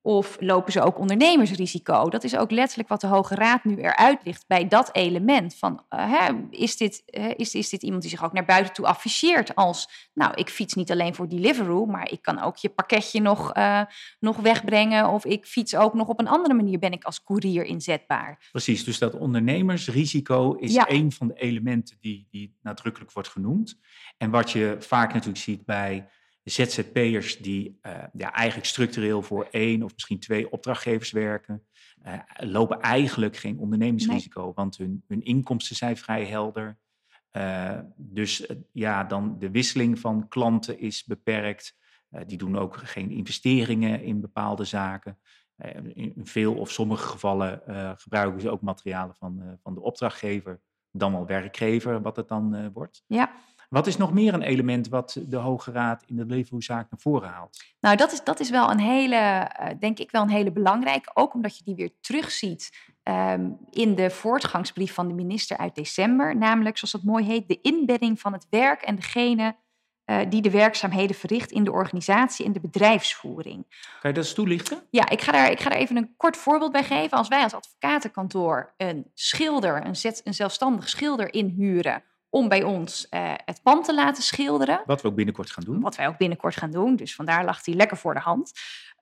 Of 0.02 0.37
lopen 0.41 0.73
ze 0.73 0.82
ook 0.82 0.99
ondernemersrisico? 0.99 2.08
Dat 2.08 2.25
is 2.25 2.37
ook 2.37 2.50
letterlijk 2.50 2.88
wat 2.88 3.00
de 3.00 3.06
Hoge 3.06 3.35
Raad 3.35 3.64
nu 3.64 3.76
eruit 3.76 4.20
ligt 4.25 4.44
bij 4.47 4.69
dat 4.69 4.91
element. 4.93 5.56
Van, 5.56 5.85
uh, 5.91 6.12
hè, 6.12 6.32
is, 6.50 6.76
dit, 6.76 7.02
uh, 7.06 7.31
is, 7.37 7.55
is 7.55 7.69
dit 7.69 7.82
iemand 7.82 8.02
die 8.02 8.11
zich 8.11 8.25
ook 8.25 8.32
naar 8.32 8.44
buiten 8.44 8.73
toe 8.73 8.87
afficheert 8.87 9.55
als... 9.55 10.08
nou, 10.14 10.35
ik 10.35 10.49
fiets 10.49 10.75
niet 10.75 10.91
alleen 10.91 11.14
voor 11.14 11.29
Deliveroo, 11.29 11.87
maar 11.87 12.11
ik 12.11 12.23
kan 12.23 12.41
ook 12.41 12.56
je 12.56 12.69
pakketje 12.69 13.20
nog, 13.20 13.56
uh, 13.56 13.82
nog 14.19 14.37
wegbrengen... 14.37 15.08
of 15.08 15.25
ik 15.25 15.47
fiets 15.47 15.76
ook 15.76 15.94
nog 15.94 16.08
op 16.08 16.20
een 16.20 16.29
andere 16.29 16.55
manier, 16.55 16.79
ben 16.79 16.93
ik 16.93 17.05
als 17.05 17.23
koerier 17.23 17.64
inzetbaar. 17.64 18.49
Precies, 18.50 18.85
dus 18.85 18.99
dat 18.99 19.14
ondernemersrisico 19.14 20.52
is 20.52 20.73
ja. 20.73 20.91
een 20.91 21.12
van 21.12 21.29
de 21.29 21.35
elementen 21.35 21.97
die, 22.00 22.26
die 22.31 22.56
nadrukkelijk 22.62 23.12
wordt 23.12 23.29
genoemd. 23.29 23.79
En 24.19 24.31
wat 24.31 24.50
je 24.50 24.76
vaak 24.79 25.12
natuurlijk 25.12 25.43
ziet 25.43 25.64
bij 25.64 26.08
ZZP'ers 26.44 27.38
die 27.38 27.78
uh, 27.82 28.02
ja, 28.12 28.32
eigenlijk 28.32 28.69
structureel 28.69 29.22
voor 29.22 29.48
één 29.50 29.82
of 29.82 29.92
misschien 29.92 30.18
twee 30.20 30.52
opdrachtgevers 30.52 31.11
werken, 31.11 31.66
uh, 32.06 32.18
lopen 32.37 32.80
eigenlijk 32.80 33.37
geen 33.37 33.59
ondernemingsrisico, 33.59 34.44
nee. 34.44 34.52
want 34.54 34.76
hun, 34.76 35.04
hun 35.06 35.23
inkomsten 35.23 35.76
zijn 35.76 35.97
vrij 35.97 36.25
helder. 36.25 36.78
Uh, 37.32 37.78
dus 37.97 38.47
ja, 38.73 39.04
dan 39.04 39.38
de 39.38 39.50
wisseling 39.50 39.99
van 39.99 40.28
klanten 40.28 40.78
is 40.78 41.04
beperkt. 41.04 41.78
die 42.26 42.38
doen 42.38 42.59
ook 42.59 42.76
geen 42.76 43.11
investeringen 43.11 44.02
in 44.02 44.20
bepaalde 44.20 44.64
zaken. 44.64 45.18
in 45.94 46.20
veel 46.23 46.54
of 46.54 46.70
sommige 46.70 47.09
gevallen 47.09 47.62
gebruiken 47.99 48.40
ze 48.40 48.50
ook 48.50 48.61
materialen 48.61 49.14
van, 49.14 49.59
van 49.62 49.75
de 49.75 49.80
opdrachtgever, 49.80 50.61
dan 50.90 51.12
wel 51.12 51.26
werkgever, 51.26 52.02
wat 52.02 52.16
het 52.16 52.28
dan 52.28 52.73
wordt. 52.73 53.04
Ja. 53.06 53.32
Wat 53.71 53.87
is 53.87 53.97
nog 53.97 54.12
meer 54.12 54.35
een 54.35 54.43
element 54.43 54.89
wat 54.89 55.17
de 55.27 55.37
Hoge 55.37 55.73
Raad 55.73 56.05
in 56.07 56.17
de 56.17 56.27
Leverhoezaak 56.27 56.91
naar 56.91 57.00
voren 57.00 57.29
haalt? 57.29 57.65
Nou, 57.81 57.97
dat 57.97 58.12
is, 58.12 58.25
dat 58.25 58.41
is 58.41 58.50
wel 58.50 58.71
een 58.71 58.81
hele, 58.81 59.17
uh, 59.61 59.67
denk 59.79 59.99
ik 59.99 60.11
wel 60.11 60.23
een 60.23 60.29
hele 60.29 60.53
belangrijke. 60.53 61.11
Ook 61.15 61.35
omdat 61.35 61.59
je 61.59 61.65
die 61.65 61.75
weer 61.75 61.91
terugziet 62.00 62.93
um, 63.03 63.59
in 63.71 63.95
de 63.95 64.11
voortgangsbrief 64.11 64.95
van 64.95 65.09
de 65.09 65.15
minister 65.15 65.57
uit 65.57 65.75
december. 65.75 66.37
Namelijk, 66.37 66.79
zoals 66.79 66.93
dat 66.93 67.03
mooi 67.03 67.25
heet, 67.25 67.49
de 67.49 67.61
inbedding 67.61 68.21
van 68.21 68.33
het 68.33 68.47
werk 68.50 68.83
en 68.83 68.97
degene 68.97 69.57
uh, 70.07 70.19
die 70.29 70.43
de 70.43 70.50
werkzaamheden 70.50 71.17
verricht 71.17 71.50
in 71.50 71.65
de 71.65 71.73
organisatie 71.73 72.47
en 72.47 72.53
de 72.53 72.61
bedrijfsvoering. 72.61 73.65
Kan 74.00 74.11
je 74.11 74.17
dat 74.17 74.25
eens 74.25 74.35
toelichten? 74.35 74.83
Ja, 74.91 75.09
ik 75.09 75.21
ga, 75.21 75.33
daar, 75.33 75.50
ik 75.50 75.61
ga 75.61 75.69
daar 75.69 75.79
even 75.79 75.97
een 75.97 76.15
kort 76.17 76.37
voorbeeld 76.37 76.73
bij 76.73 76.85
geven. 76.85 77.19
Als 77.19 77.29
wij 77.29 77.43
als 77.43 77.55
advocatenkantoor 77.55 78.75
een 78.77 79.11
schilder, 79.15 79.87
een, 79.87 79.97
zet, 79.97 80.21
een 80.25 80.35
zelfstandig 80.35 80.89
schilder 80.89 81.35
inhuren 81.35 82.03
om 82.30 82.49
bij 82.49 82.62
ons 82.62 83.06
uh, 83.10 83.32
het 83.44 83.62
pand 83.62 83.84
te 83.84 83.94
laten 83.94 84.22
schilderen. 84.22 84.82
Wat 84.87 85.02
we 85.02 85.08
ook 85.08 85.14
binnenkort 85.14 85.50
gaan 85.50 85.64
doen. 85.64 85.80
Wat 85.80 85.96
wij 85.96 86.08
ook 86.08 86.18
binnenkort 86.18 86.56
gaan 86.56 86.70
doen. 86.70 86.96
Dus 86.96 87.14
vandaar 87.14 87.44
lag 87.44 87.64
hij 87.64 87.75
lekker 87.75 87.96
voor 87.96 88.14
de 88.14 88.20
hand. 88.20 88.52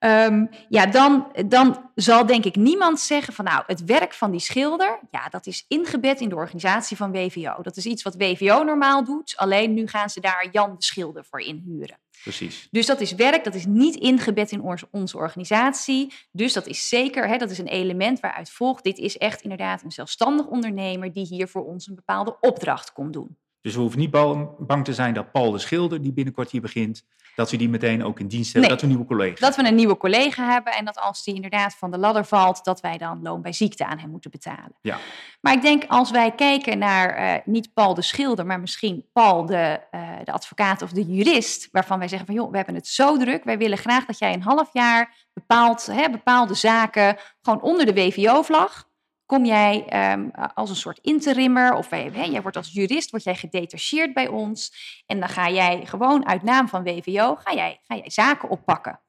Um, 0.01 0.49
ja, 0.69 0.87
dan, 0.87 1.33
dan 1.47 1.91
zal 1.95 2.27
denk 2.27 2.45
ik 2.45 2.57
niemand 2.57 3.01
zeggen 3.01 3.33
van 3.33 3.45
nou, 3.45 3.63
het 3.67 3.85
werk 3.85 4.13
van 4.13 4.31
die 4.31 4.41
schilder, 4.41 4.99
ja, 5.11 5.29
dat 5.29 5.47
is 5.47 5.65
ingebed 5.69 6.21
in 6.21 6.29
de 6.29 6.35
organisatie 6.35 6.97
van 6.97 7.13
WVO. 7.13 7.63
Dat 7.63 7.77
is 7.77 7.87
iets 7.87 8.03
wat 8.03 8.15
WVO 8.15 8.63
normaal 8.63 9.05
doet, 9.05 9.35
alleen 9.37 9.75
nu 9.75 9.87
gaan 9.87 10.11
ze 10.11 10.21
daar 10.21 10.49
Jan 10.53 10.71
de 10.71 10.85
Schilder 10.85 11.25
voor 11.25 11.41
inhuren. 11.41 11.99
Precies. 12.23 12.69
Dus 12.71 12.87
dat 12.87 13.01
is 13.01 13.15
werk, 13.15 13.45
dat 13.45 13.55
is 13.55 13.67
niet 13.67 13.95
ingebed 13.95 14.51
in 14.51 14.63
onze 14.91 15.17
organisatie. 15.17 16.13
Dus 16.33 16.53
dat 16.53 16.67
is 16.67 16.89
zeker, 16.89 17.29
hè, 17.29 17.37
dat 17.37 17.51
is 17.51 17.59
een 17.59 17.67
element 17.67 18.21
waaruit 18.21 18.51
volgt, 18.51 18.85
dit 18.85 18.99
is 18.99 19.17
echt 19.17 19.41
inderdaad 19.41 19.83
een 19.83 19.91
zelfstandig 19.91 20.47
ondernemer 20.47 21.13
die 21.13 21.27
hier 21.27 21.49
voor 21.49 21.65
ons 21.65 21.87
een 21.87 21.95
bepaalde 21.95 22.37
opdracht 22.41 22.93
komt 22.93 23.13
doen. 23.13 23.39
Dus 23.61 23.75
we 23.75 23.81
hoeven 23.81 23.99
niet 23.99 24.11
bang 24.59 24.85
te 24.85 24.95
zijn 24.95 25.15
dat 25.15 25.33
Paul 25.33 25.51
de 25.51 25.59
Schilder, 25.59 26.03
die 26.03 26.13
binnenkort 26.13 26.51
hier 26.51 26.61
begint, 26.61 27.03
dat 27.39 27.51
we 27.51 27.57
die 27.57 27.69
meteen 27.69 28.05
ook 28.05 28.21
in 28.21 28.29
dienst 28.29 28.53
hebben, 28.53 28.71
Nee. 28.71 28.71
dat 28.71 28.81
we 28.81 28.87
nieuwe 28.95 29.05
collega's 29.05 29.41
Dat 29.41 29.57
we 29.57 29.67
een 29.67 29.75
nieuwe 29.75 29.97
collega 29.97 30.51
hebben 30.51 30.73
en 30.73 30.85
dat 30.85 30.99
als 30.99 31.25
die 31.25 31.35
inderdaad 31.35 31.75
van 31.75 31.91
de 31.91 31.99
ladder 31.99 32.25
valt, 32.25 32.65
dat 32.65 32.81
wij 32.81 32.99
dan 32.99 33.23
loon 33.23 33.43
bij 33.43 33.53
ziekte 33.53 33.87
aan 33.87 33.99
hem 33.99 34.11
moeten 34.11 34.31
betalen. 34.31 34.79
Ja. 34.81 34.99
Maar 35.41 35.53
ik 35.53 35.63
denk 35.63 35.85
als 35.89 36.11
wij 36.11 36.31
kijken 36.35 36.79
naar 36.79 37.15
eh, 37.15 37.41
niet 37.45 37.75
Paul 37.75 37.95
de 37.95 38.03
schilder, 38.03 38.47
maar 38.47 38.61
misschien 38.61 39.05
Paul 39.13 39.47
de, 39.47 39.81
eh, 39.91 40.11
de 40.25 40.33
advocaat 40.33 40.83
of 40.83 40.91
de 40.91 41.05
jurist, 41.05 41.69
waarvan 41.73 41.99
wij 41.99 42.09
zeggen 42.09 42.27
van 42.27 42.35
joh, 42.37 42.51
we 42.51 42.57
hebben 42.57 42.75
het 42.75 42.87
zo 42.87 43.17
druk, 43.19 43.45
wij 43.45 43.59
willen 43.59 43.79
graag 43.79 44.05
dat 44.05 44.19
jij 44.19 44.33
een 44.33 44.43
half 44.43 44.71
jaar 44.73 45.27
bepaald, 45.33 45.87
hè, 45.87 46.11
bepaalde 46.11 46.55
zaken 46.55 47.17
gewoon 47.43 47.63
onder 47.63 47.87
de 47.87 47.95
WVO-vlag. 47.95 48.88
Kom 49.29 49.45
jij 49.45 49.85
ehm, 49.87 50.29
als 50.55 50.71
een 50.71 50.77
soort 50.77 50.99
interimmer 50.99 51.75
of 51.75 51.89
wij, 51.89 52.11
hè, 52.13 52.23
jij 52.25 52.43
wordt 52.43 52.57
als 52.57 52.73
jurist 52.73 53.11
word 53.11 53.23
jij 53.23 53.35
gedetacheerd 53.35 54.15
bij 54.15 54.29
ons 54.29 54.73
en 55.07 55.21
dan 55.21 55.29
ga 55.29 55.51
jij 55.51 55.87
gewoon 55.87 56.27
uit 56.27 56.43
naam 56.43 56.69
van 56.69 56.83
WVO 56.83 57.37
ga 57.37 57.55
jij, 57.55 57.81
ga 57.83 57.97
jij 57.97 58.11
zaken 58.11 58.49
oppakken. 58.49 59.01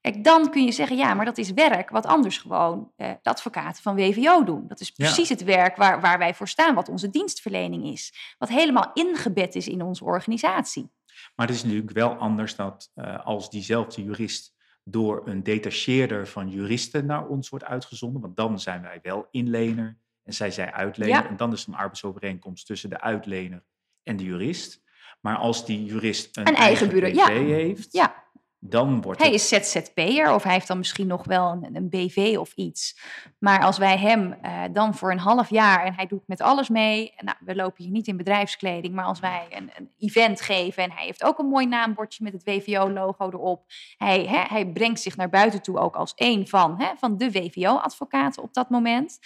Kijk, 0.00 0.24
dan 0.24 0.50
kun 0.50 0.64
je 0.64 0.72
zeggen, 0.72 0.96
ja, 0.96 1.14
maar 1.14 1.24
dat 1.24 1.38
is 1.38 1.50
werk 1.52 1.90
wat 1.90 2.06
anders 2.06 2.38
gewoon 2.38 2.92
eh, 2.96 3.10
de 3.22 3.30
advocaten 3.30 3.82
van 3.82 3.94
WVO 3.94 4.44
doen. 4.44 4.64
Dat 4.68 4.80
is 4.80 4.92
Ja. 4.94 5.04
precies 5.06 5.28
het 5.28 5.44
werk 5.44 5.76
waar, 5.76 6.00
waar 6.00 6.18
wij 6.18 6.34
voor 6.34 6.48
staan, 6.48 6.74
wat 6.74 6.88
onze 6.88 7.10
dienstverlening 7.10 7.84
is. 7.86 8.34
Wat 8.38 8.48
helemaal 8.48 8.90
ingebed 8.94 9.54
is 9.54 9.68
in 9.68 9.82
onze 9.82 10.04
organisatie. 10.04 10.90
Maar 11.34 11.46
het 11.46 11.56
is 11.56 11.62
natuurlijk 11.62 11.90
wel 11.90 12.14
anders 12.14 12.56
dat 12.56 12.90
eh, 12.94 13.26
als 13.26 13.50
diezelfde 13.50 14.04
jurist 14.04 14.54
door 14.88 15.22
een 15.28 15.42
detacheerder 15.42 16.26
van 16.26 16.50
juristen 16.50 17.06
naar 17.06 17.26
ons 17.26 17.48
wordt 17.48 17.64
uitgezonden, 17.64 18.20
want 18.20 18.36
dan 18.36 18.60
zijn 18.60 18.82
wij 18.82 18.98
wel 19.02 19.28
inlener 19.30 19.98
en 20.22 20.32
zij 20.32 20.50
zijn 20.50 20.70
uitlener. 20.70 21.14
Ja. 21.22 21.28
En 21.28 21.36
dan 21.36 21.52
is 21.52 21.62
er 21.62 21.68
een 21.68 21.74
arbeidsovereenkomst 21.74 22.66
tussen 22.66 22.90
de 22.90 23.00
uitlener 23.00 23.64
en 24.02 24.16
de 24.16 24.24
jurist. 24.24 24.82
Maar 25.20 25.36
als 25.36 25.66
die 25.66 25.84
jurist 25.84 26.36
een, 26.36 26.48
Een 26.48 26.54
eigen 26.54 26.88
bureau, 26.88 27.14
ja. 27.14 27.28
Heeft, 27.28 27.92
Ja, 27.92 28.24
dan 28.58 29.00
wordt 29.00 29.20
hij 29.20 29.30
het... 29.30 29.40
is 29.40 29.48
ZZP'er 29.48 30.34
of 30.34 30.42
hij 30.42 30.52
heeft 30.52 30.66
dan 30.66 30.78
misschien 30.78 31.06
nog 31.06 31.24
wel 31.24 31.50
een, 31.50 31.76
een 31.76 31.88
BV 31.88 32.36
of 32.38 32.52
iets. 32.54 33.00
Maar 33.38 33.62
als 33.62 33.78
wij 33.78 33.98
hem 33.98 34.32
eh, 34.32 34.62
dan 34.72 34.94
voor 34.94 35.10
een 35.10 35.18
half 35.18 35.50
jaar, 35.50 35.84
en 35.84 35.94
hij 35.94 36.06
doet 36.06 36.22
met 36.26 36.40
alles 36.40 36.68
mee, 36.68 37.14
nou, 37.16 37.36
we 37.40 37.54
lopen 37.54 37.84
hier 37.84 37.92
niet 37.92 38.06
in 38.06 38.16
bedrijfskleding, 38.16 38.94
maar 38.94 39.04
als 39.04 39.20
wij 39.20 39.46
een, 39.50 39.70
een 39.76 39.90
event 39.98 40.40
geven 40.40 40.82
en 40.82 40.92
hij 40.92 41.04
heeft 41.04 41.24
ook 41.24 41.38
een 41.38 41.48
mooi 41.48 41.66
naambordje 41.66 42.24
met 42.24 42.32
het 42.32 42.44
WVO-logo 42.44 43.28
erop, 43.30 43.64
hij, 43.96 44.24
hè, 44.24 44.42
hij 44.48 44.66
brengt 44.66 45.00
zich 45.00 45.16
naar 45.16 45.30
buiten 45.30 45.62
toe 45.62 45.78
ook 45.78 45.96
als 45.96 46.12
een 46.16 46.48
van, 46.48 46.80
hè, 46.80 46.92
van 46.96 47.16
de 47.16 47.30
WVO-advocaten 47.30 48.42
op 48.42 48.54
dat 48.54 48.70
moment. 48.70 49.18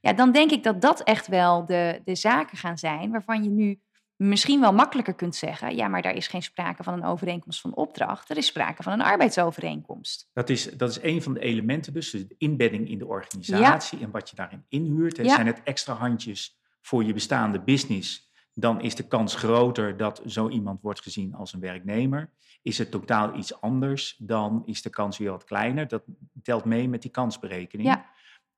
Ja, 0.00 0.12
dan 0.12 0.32
denk 0.32 0.50
ik 0.50 0.62
dat 0.62 0.80
dat 0.80 1.00
echt 1.02 1.26
wel 1.26 1.66
de, 1.66 2.00
de 2.04 2.14
zaken 2.14 2.56
gaan 2.56 2.78
zijn 2.78 3.10
waarvan 3.10 3.42
je 3.42 3.50
nu 3.50 3.80
misschien 4.16 4.60
wel 4.60 4.72
makkelijker 4.72 5.14
kunt 5.14 5.36
zeggen, 5.36 5.76
ja, 5.76 5.88
maar 5.88 6.02
daar 6.02 6.14
is 6.14 6.28
geen 6.28 6.42
sprake 6.42 6.82
van 6.82 6.94
een 6.94 7.04
overeenkomst 7.04 7.60
van 7.60 7.74
opdracht, 7.74 8.30
er 8.30 8.36
is 8.36 8.46
sprake 8.46 8.82
van 8.82 8.92
een 8.92 9.02
arbeidsovereenkomst. 9.02 10.30
Dat 10.32 10.50
is, 10.50 10.64
dat 10.76 10.90
is 10.90 11.02
een 11.02 11.22
van 11.22 11.34
de 11.34 11.40
elementen, 11.40 11.92
dus 11.92 12.10
de 12.10 12.34
inbedding 12.38 12.88
in 12.88 12.98
de 12.98 13.06
organisatie 13.06 14.00
en 14.00 14.10
wat 14.10 14.30
je 14.30 14.36
daarin 14.36 14.64
inhuurt. 14.68 15.16
Ja. 15.16 15.34
Zijn 15.34 15.46
het 15.46 15.62
extra 15.64 15.94
handjes 15.94 16.58
voor 16.80 17.04
je 17.04 17.12
bestaande 17.12 17.60
business, 17.60 18.32
dan 18.54 18.80
is 18.80 18.94
de 18.94 19.08
kans 19.08 19.34
groter 19.34 19.96
dat 19.96 20.22
zo 20.26 20.48
iemand 20.48 20.80
wordt 20.82 21.02
gezien 21.02 21.34
als 21.34 21.52
een 21.52 21.60
werknemer. 21.60 22.30
Is 22.62 22.78
het 22.78 22.90
totaal 22.90 23.34
iets 23.34 23.60
anders, 23.60 24.16
dan 24.18 24.62
is 24.64 24.82
de 24.82 24.90
kans 24.90 25.18
weer 25.18 25.30
wat 25.30 25.44
kleiner. 25.44 25.88
Dat 25.88 26.02
telt 26.42 26.64
mee 26.64 26.88
met 26.88 27.02
die 27.02 27.10
kansberekening. 27.10 27.88
Ja. 27.88 28.06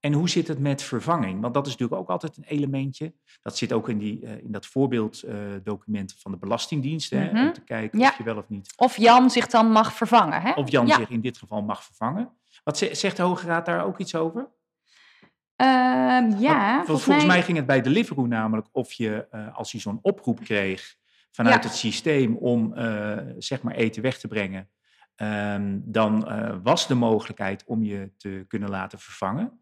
En 0.00 0.12
hoe 0.12 0.28
zit 0.28 0.48
het 0.48 0.58
met 0.58 0.82
vervanging? 0.82 1.40
Want 1.40 1.54
dat 1.54 1.66
is 1.66 1.72
natuurlijk 1.72 2.00
ook 2.00 2.08
altijd 2.10 2.36
een 2.36 2.44
elementje. 2.44 3.14
Dat 3.42 3.56
zit 3.56 3.72
ook 3.72 3.88
in, 3.88 3.98
die, 3.98 4.26
eh, 4.26 4.38
in 4.42 4.52
dat 4.52 4.66
voorbeelddocument 4.66 6.14
van 6.18 6.30
de 6.32 6.38
Belastingdienst. 6.38 7.10
hè, 7.10 7.24
Mhm. 7.24 7.36
om 7.46 7.52
te 7.52 7.60
kijken 7.64 7.98
Ja. 7.98 8.08
of 8.08 8.16
je 8.18 8.24
wel 8.24 8.36
of 8.36 8.48
niet 8.48 8.72
Of 8.76 8.96
Jan 8.96 9.30
zich 9.30 9.46
dan 9.46 9.70
mag 9.70 9.92
vervangen. 9.94 10.40
Hè? 10.42 10.52
of 10.52 10.70
Jan 10.70 10.86
ja. 10.86 10.94
zich 10.96 11.10
in 11.10 11.20
dit 11.20 11.38
geval 11.38 11.62
mag 11.62 11.84
vervangen. 11.84 12.30
Wat 12.64 12.78
ze- 12.78 12.94
zegt 12.94 13.16
de 13.16 13.22
Hoge 13.22 13.46
Raad 13.46 13.66
daar 13.66 13.84
ook 13.84 13.98
iets 13.98 14.14
over? 14.14 14.48
Ehm, 15.56 16.30
ja, 16.38 16.74
Want 16.74 16.86
volgens, 16.86 16.86
volgens 16.86 17.16
mij... 17.26 17.26
mij, 17.26 17.42
ging 17.42 17.56
het 17.56 17.66
bij 17.66 17.80
Deliveroo 17.80 18.26
namelijk 18.26 18.68
of 18.72 18.92
je, 18.92 19.26
eh, 19.30 19.56
als 19.56 19.72
je 19.72 19.78
zo'n 19.78 19.98
oproep 20.02 20.40
kreeg 20.40 20.96
vanuit 21.30 21.62
Ja. 21.62 21.68
het 21.68 21.78
systeem 21.78 22.36
om 22.36 22.74
eh, 22.74 23.16
zeg 23.38 23.62
maar 23.62 23.74
eten 23.74 24.02
weg 24.02 24.18
te 24.18 24.28
brengen, 24.28 24.68
ehm, 25.14 25.78
dan 25.84 26.28
eh, 26.28 26.56
was 26.62 26.86
de 26.86 26.94
mogelijkheid 26.94 27.64
om 27.66 27.82
je 27.84 28.10
te 28.16 28.44
kunnen 28.48 28.68
laten 28.70 28.98
vervangen. 28.98 29.60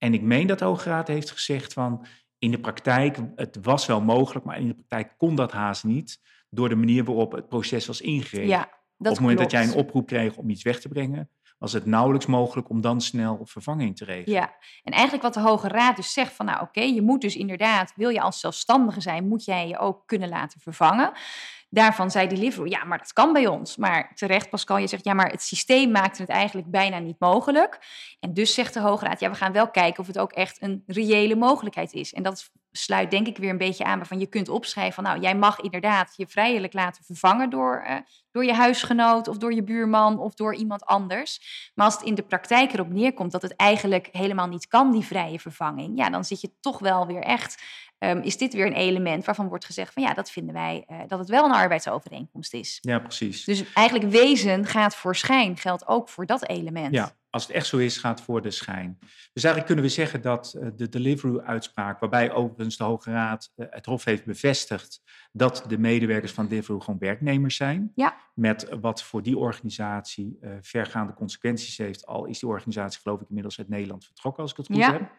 En 0.00 0.14
ik 0.14 0.22
meen 0.22 0.46
dat 0.46 0.58
de 0.58 0.64
Hoge 0.64 0.88
Raad 0.88 1.08
heeft 1.08 1.30
gezegd 1.30 1.72
van 1.72 2.06
in 2.38 2.50
de 2.50 2.60
praktijk, 2.60 3.18
het 3.34 3.58
was 3.62 3.86
wel 3.86 4.00
mogelijk, 4.00 4.44
maar 4.44 4.58
in 4.58 4.66
de 4.66 4.74
praktijk 4.74 5.14
kon 5.16 5.34
dat 5.34 5.52
haast 5.52 5.84
niet 5.84 6.20
door 6.48 6.68
de 6.68 6.74
manier 6.74 7.04
waarop 7.04 7.32
het 7.32 7.48
proces 7.48 7.86
was 7.86 8.00
ingegeven. 8.00 8.46
ja, 8.46 8.58
dat 8.58 8.68
Op 8.98 9.06
het 9.06 9.20
moment 9.20 9.38
dat 9.38 9.50
jij 9.50 9.62
een 9.62 9.74
oproep 9.74 10.06
kreeg 10.06 10.36
om 10.36 10.50
iets 10.50 10.62
weg 10.62 10.80
te 10.80 10.88
brengen, 10.88 11.30
was 11.58 11.72
het 11.72 11.86
nauwelijks 11.86 12.26
mogelijk 12.26 12.68
om 12.68 12.80
dan 12.80 13.00
snel 13.00 13.40
vervanging 13.42 13.96
te 13.96 14.04
regelen. 14.04 14.40
Ja, 14.40 14.54
en 14.82 14.92
eigenlijk 14.92 15.22
wat 15.22 15.34
de 15.34 15.40
Hoge 15.40 15.68
Raad 15.68 15.96
dus 15.96 16.12
zegt 16.12 16.32
van 16.32 16.46
nou 16.46 16.62
oké, 16.62 16.80
je 16.80 17.02
moet 17.02 17.20
dus 17.20 17.36
inderdaad, 17.36 17.92
wil 17.96 18.08
je 18.08 18.20
als 18.20 18.40
zelfstandige 18.40 19.00
zijn, 19.00 19.28
moet 19.28 19.44
jij 19.44 19.68
je 19.68 19.78
ook 19.78 20.06
kunnen 20.06 20.28
laten 20.28 20.60
vervangen. 20.60 21.12
Daarvan 21.72 22.10
zei 22.10 22.26
Deliveroo, 22.26 22.66
ja, 22.66 22.84
maar 22.84 22.98
dat 22.98 23.12
kan 23.12 23.32
bij 23.32 23.46
ons. 23.46 23.76
Maar 23.76 24.12
terecht, 24.14 24.50
Pascal, 24.50 24.76
je 24.76 24.86
zegt, 24.86 25.04
ja, 25.04 25.14
maar 25.14 25.30
het 25.30 25.42
systeem 25.42 25.90
maakte 25.90 26.20
het 26.20 26.30
eigenlijk 26.30 26.70
bijna 26.70 26.98
niet 26.98 27.18
mogelijk. 27.18 27.78
En 28.20 28.34
dus 28.34 28.54
zegt 28.54 28.74
de 28.74 28.80
Hoge 28.80 29.04
Raad, 29.04 29.20
ja, 29.20 29.30
we 29.30 29.36
gaan 29.36 29.52
wel 29.52 29.70
kijken 29.70 30.00
of 30.00 30.06
het 30.06 30.18
ook 30.18 30.32
echt 30.32 30.62
een 30.62 30.82
reële 30.86 31.36
mogelijkheid 31.36 31.92
is. 31.92 32.12
En 32.12 32.22
dat 32.22 32.50
sluit 32.72 33.10
denk 33.10 33.26
ik 33.26 33.36
weer 33.36 33.50
een 33.50 33.58
beetje 33.58 33.84
aan 33.84 33.98
waarvan 33.98 34.18
je 34.18 34.26
kunt 34.26 34.48
opschrijven 34.48 34.94
van, 34.94 35.04
nou, 35.04 35.20
jij 35.20 35.36
mag 35.36 35.60
inderdaad 35.60 36.14
je 36.16 36.26
vrijelijk 36.26 36.72
laten 36.72 37.04
vervangen 37.04 37.50
door, 37.50 37.82
eh, 37.86 37.96
door 38.30 38.44
je 38.44 38.54
huisgenoot 38.54 39.28
of 39.28 39.36
door 39.36 39.54
je 39.54 39.62
buurman 39.62 40.18
of 40.18 40.34
door 40.34 40.54
iemand 40.54 40.84
anders. 40.84 41.40
Maar 41.74 41.86
als 41.86 41.94
het 41.94 42.04
in 42.04 42.14
de 42.14 42.22
praktijk 42.22 42.72
erop 42.72 42.92
neerkomt 42.92 43.32
dat 43.32 43.42
het 43.42 43.56
eigenlijk 43.56 44.08
helemaal 44.12 44.48
niet 44.48 44.66
kan, 44.66 44.92
die 44.92 45.04
vrije 45.04 45.38
vervanging, 45.38 45.98
ja, 45.98 46.10
dan 46.10 46.24
zit 46.24 46.40
je 46.40 46.52
toch 46.60 46.78
wel 46.78 47.06
weer 47.06 47.22
echt 47.22 47.62
Ehm, 48.00 48.20
is 48.20 48.36
dit 48.36 48.54
weer 48.54 48.66
een 48.66 48.72
element 48.72 49.24
waarvan 49.24 49.48
wordt 49.48 49.64
gezegd 49.64 49.92
van 49.92 50.02
ja, 50.02 50.14
dat 50.14 50.30
vinden 50.30 50.54
wij 50.54 50.84
eh, 50.86 50.98
dat 51.06 51.18
het 51.18 51.28
wel 51.28 51.44
een 51.44 51.52
arbeidsovereenkomst 51.52 52.54
is. 52.54 52.78
Ja, 52.80 52.98
precies. 52.98 53.44
Dus 53.44 53.72
eigenlijk 53.72 54.10
wezen 54.10 54.66
gaat 54.66 54.96
voor 54.96 55.16
schijn, 55.16 55.56
geldt 55.56 55.86
ook 55.86 56.08
voor 56.08 56.26
dat 56.26 56.48
element. 56.48 56.94
Ja, 56.94 57.16
als 57.30 57.42
het 57.46 57.52
echt 57.56 57.66
zo 57.66 57.76
is, 57.76 57.98
gaat 57.98 58.22
voor 58.22 58.42
de 58.42 58.50
schijn. 58.50 58.98
Dus 59.32 59.44
eigenlijk 59.44 59.66
kunnen 59.66 59.84
we 59.84 59.90
zeggen 59.90 60.22
dat 60.22 60.54
eh, 60.54 60.68
de 60.76 60.88
Deliveroo-uitspraak, 60.88 62.00
waarbij 62.00 62.32
overigens 62.32 62.76
de 62.76 62.84
Hoge 62.84 63.10
Raad 63.10 63.52
eh, 63.56 63.66
het 63.70 63.86
Hof 63.86 64.04
heeft 64.04 64.24
bevestigd 64.24 65.02
dat 65.32 65.64
de 65.68 65.78
medewerkers 65.78 66.32
van 66.32 66.48
Deliveroo 66.48 66.80
gewoon 66.80 66.98
werknemers 67.00 67.56
zijn. 67.56 67.92
Ja. 67.94 68.16
Met 68.34 68.68
wat 68.80 69.02
voor 69.02 69.22
die 69.22 69.38
organisatie 69.38 70.38
eh, 70.40 70.50
vergaande 70.60 71.14
consequenties 71.14 71.76
heeft, 71.76 72.06
al 72.06 72.24
is 72.24 72.38
die 72.38 72.48
organisatie 72.48 73.00
geloof 73.00 73.20
ik 73.20 73.28
inmiddels 73.28 73.58
uit 73.58 73.68
Nederland 73.68 74.04
vertrokken, 74.04 74.42
als 74.42 74.50
ik 74.50 74.56
het 74.56 74.66
goed 74.66 74.76
Ja. 74.76 74.92
heb. 74.92 75.10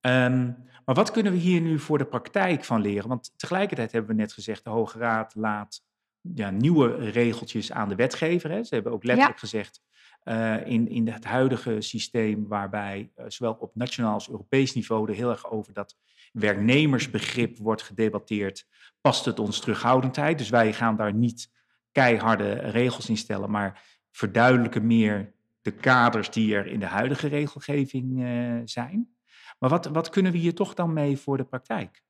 Ehm, 0.00 0.52
maar 0.84 0.94
wat 0.94 1.10
kunnen 1.10 1.32
we 1.32 1.38
hier 1.38 1.60
nu 1.60 1.78
voor 1.78 1.98
de 1.98 2.06
praktijk 2.06 2.64
van 2.64 2.80
leren? 2.80 3.08
Want 3.08 3.32
tegelijkertijd 3.36 3.92
hebben 3.92 4.10
we 4.10 4.20
net 4.22 4.32
gezegd, 4.32 4.64
de 4.64 4.70
Hoge 4.70 4.98
Raad 4.98 5.34
laat 5.34 5.82
ja, 6.20 6.50
nieuwe 6.50 7.10
regeltjes 7.10 7.72
aan 7.72 7.88
de 7.88 7.94
wetgever. 7.94 8.50
Hè. 8.50 8.64
Ze 8.64 8.74
hebben 8.74 8.92
ook 8.92 9.04
letterlijk 9.04 9.38
gezegd, 9.38 9.80
eh, 10.22 10.66
in, 10.66 10.88
in 10.88 11.08
het 11.08 11.24
huidige 11.24 11.80
systeem, 11.80 12.48
waarbij 12.48 13.10
eh, 13.14 13.24
zowel 13.28 13.56
op 13.60 13.74
nationaal 13.74 14.12
als 14.12 14.30
Europees 14.30 14.74
niveau 14.74 15.08
er 15.08 15.14
heel 15.14 15.30
erg 15.30 15.50
over 15.50 15.72
dat 15.72 15.96
werknemersbegrip 16.32 17.58
wordt 17.58 17.82
gedebatteerd, 17.82 18.66
past 19.00 19.24
het 19.24 19.38
ons 19.38 19.60
terughoudendheid. 19.60 20.38
Dus 20.38 20.48
wij 20.48 20.72
gaan 20.72 20.96
daar 20.96 21.14
niet 21.14 21.50
keiharde 21.92 22.52
regels 22.52 23.08
in 23.08 23.16
stellen, 23.16 23.50
maar 23.50 23.82
verduidelijken 24.10 24.86
meer 24.86 25.32
de 25.62 25.70
kaders 25.70 26.30
die 26.30 26.54
er 26.54 26.66
in 26.66 26.80
de 26.80 26.86
huidige 26.86 27.28
regelgeving 27.28 28.24
eh, 28.24 28.60
zijn. 28.64 29.14
Maar 29.58 29.70
wat, 29.70 29.86
wat 29.86 30.08
kunnen 30.08 30.32
we 30.32 30.38
hier 30.38 30.54
toch 30.54 30.74
dan 30.74 30.92
mee 30.92 31.18
voor 31.18 31.36
de 31.36 31.44
praktijk? 31.44 32.02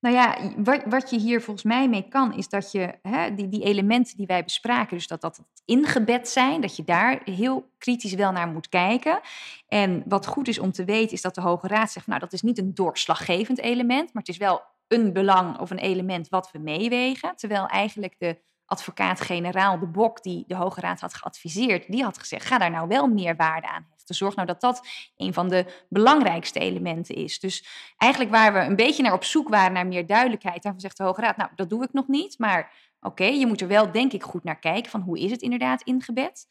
Nou 0.00 0.14
ja, 0.14 0.52
wat, 0.56 0.82
wat 0.84 1.10
je 1.10 1.18
hier 1.18 1.42
volgens 1.42 1.64
mij 1.64 1.88
mee 1.88 2.08
kan, 2.08 2.34
is 2.34 2.48
dat 2.48 2.72
je 2.72 2.98
hè, 3.02 3.34
die, 3.34 3.48
die 3.48 3.62
elementen 3.62 4.16
die 4.16 4.26
wij 4.26 4.44
bespraken, 4.44 4.96
dus 4.96 5.06
dat 5.06 5.20
dat 5.20 5.40
ingebed 5.64 6.28
zijn, 6.28 6.60
dat 6.60 6.76
je 6.76 6.84
daar 6.84 7.20
heel 7.24 7.70
kritisch 7.78 8.14
wel 8.14 8.32
naar 8.32 8.48
moet 8.48 8.68
kijken. 8.68 9.20
En 9.68 10.02
wat 10.06 10.26
goed 10.26 10.48
is 10.48 10.58
om 10.58 10.72
te 10.72 10.84
weten, 10.84 11.12
is 11.12 11.22
dat 11.22 11.34
de 11.34 11.40
Hoge 11.40 11.66
Raad 11.66 11.90
zegt, 11.90 12.06
nou 12.06 12.20
dat 12.20 12.32
is 12.32 12.42
niet 12.42 12.58
een 12.58 12.74
doorslaggevend 12.74 13.58
element, 13.58 14.12
maar 14.12 14.22
het 14.22 14.32
is 14.32 14.36
wel 14.36 14.62
een 14.88 15.12
belang 15.12 15.58
of 15.58 15.70
een 15.70 15.78
element 15.78 16.28
wat 16.28 16.50
we 16.52 16.58
meewegen. 16.58 17.36
Terwijl 17.36 17.66
eigenlijk 17.66 18.14
de 18.18 18.38
advocaat-generaal 18.70 19.78
De 19.78 19.86
Bok, 19.86 20.22
die 20.22 20.44
de 20.46 20.54
Hoge 20.54 20.80
Raad 20.80 21.00
had 21.00 21.14
geadviseerd, 21.14 21.86
die 21.88 22.02
had 22.02 22.18
gezegd, 22.18 22.46
ga 22.46 22.58
daar 22.58 22.70
nou 22.70 22.88
wel 22.88 23.06
meer 23.06 23.36
waarde 23.36 23.68
aan 23.68 23.86
hechten. 23.90 24.14
Zorg 24.14 24.34
nou 24.34 24.46
dat 24.46 24.60
dat 24.60 24.86
een 25.16 25.32
van 25.32 25.48
de 25.48 25.84
belangrijkste 25.88 26.58
elementen 26.58 27.14
is. 27.14 27.38
Dus 27.38 27.66
eigenlijk 27.96 28.32
waar 28.32 28.52
we 28.52 28.58
een 28.58 28.76
beetje 28.76 29.02
naar 29.02 29.12
op 29.12 29.24
zoek 29.24 29.48
waren 29.48 29.72
naar 29.72 29.86
meer 29.86 30.06
duidelijkheid, 30.06 30.62
daarvan 30.62 30.80
zegt 30.80 30.96
de 30.96 31.02
Hoge 31.02 31.20
Raad, 31.20 31.36
nou 31.36 31.50
dat 31.54 31.70
doe 31.70 31.84
ik 31.84 31.92
nog 31.92 32.08
niet, 32.08 32.38
maar 32.38 32.88
Oké, 33.00 33.24
je 33.24 33.46
moet 33.46 33.60
er 33.60 33.68
wel 33.68 33.92
denk 33.92 34.12
ik 34.12 34.22
goed 34.22 34.44
naar 34.44 34.58
kijken 34.58 34.90
van 34.90 35.00
hoe 35.00 35.18
is 35.18 35.30
het 35.30 35.42
inderdaad 35.42 35.82
ingebed. 35.82 36.46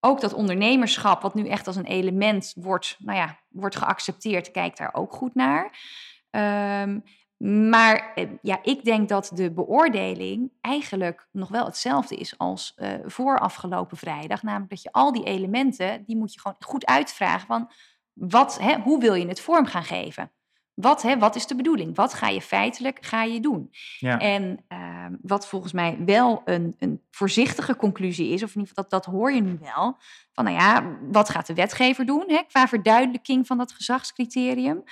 Ook 0.00 0.20
dat 0.20 0.32
ondernemerschap, 0.32 1.22
wat 1.22 1.34
nu 1.34 1.48
echt 1.48 1.66
als 1.66 1.76
een 1.76 1.84
element 1.84 2.52
wordt, 2.56 2.96
nou 2.98 3.18
ja, 3.18 3.38
wordt 3.48 3.76
geaccepteerd, 3.76 4.50
kijkt 4.50 4.78
daar 4.78 4.94
ook 4.94 5.12
goed 5.12 5.34
naar. 5.34 5.78
Ehm, 6.30 6.98
maar 7.48 8.12
eh, 8.14 8.28
ja, 8.42 8.58
ik 8.62 8.84
denk 8.84 9.08
dat 9.08 9.30
de 9.34 9.52
beoordeling 9.52 10.52
eigenlijk 10.60 11.28
nog 11.32 11.48
wel 11.48 11.64
hetzelfde 11.64 12.16
is 12.16 12.38
als 12.38 12.74
uh, 12.76 12.94
voor 13.04 13.38
afgelopen 13.38 13.96
vrijdag. 13.96 14.42
Namelijk 14.42 14.70
dat 14.70 14.82
je 14.82 14.92
al 14.92 15.12
die 15.12 15.24
elementen, 15.24 16.04
die 16.04 16.16
moet 16.16 16.34
je 16.34 16.40
gewoon 16.40 16.56
goed 16.60 16.86
uitvragen 16.86 17.46
van 17.46 17.70
wat, 18.12 18.58
hè, 18.58 18.78
hoe 18.80 19.00
wil 19.00 19.14
je 19.14 19.26
het 19.26 19.40
vorm 19.40 19.66
gaan 19.66 19.84
geven? 19.84 20.32
Wat, 20.80 21.02
hè, 21.02 21.18
wat 21.18 21.36
is 21.36 21.46
de 21.46 21.56
bedoeling? 21.56 21.96
Wat 21.96 22.14
ga 22.14 22.28
je 22.28 22.40
feitelijk 22.40 22.98
ga 23.00 23.22
je 23.22 23.40
doen? 23.40 23.70
Ja. 23.98 24.18
En 24.18 24.64
uh, 24.68 25.06
wat 25.22 25.46
volgens 25.46 25.72
mij 25.72 25.98
wel 26.04 26.42
een, 26.44 26.74
een 26.78 27.02
voorzichtige 27.10 27.76
conclusie 27.76 28.32
is, 28.32 28.42
of 28.42 28.54
in 28.54 28.60
ieder 28.60 28.68
geval 28.68 28.88
dat, 28.88 29.04
dat 29.04 29.14
hoor 29.14 29.32
je 29.32 29.40
nu 29.40 29.58
wel, 29.60 29.96
van 30.32 30.44
nou 30.44 30.56
ja, 30.56 30.96
wat 31.10 31.28
gaat 31.28 31.46
de 31.46 31.54
wetgever 31.54 32.06
doen 32.06 32.24
hè, 32.26 32.42
qua 32.48 32.68
verduidelijking 32.68 33.46
van 33.46 33.58
dat 33.58 33.72
gezagscriterium? 33.72 34.82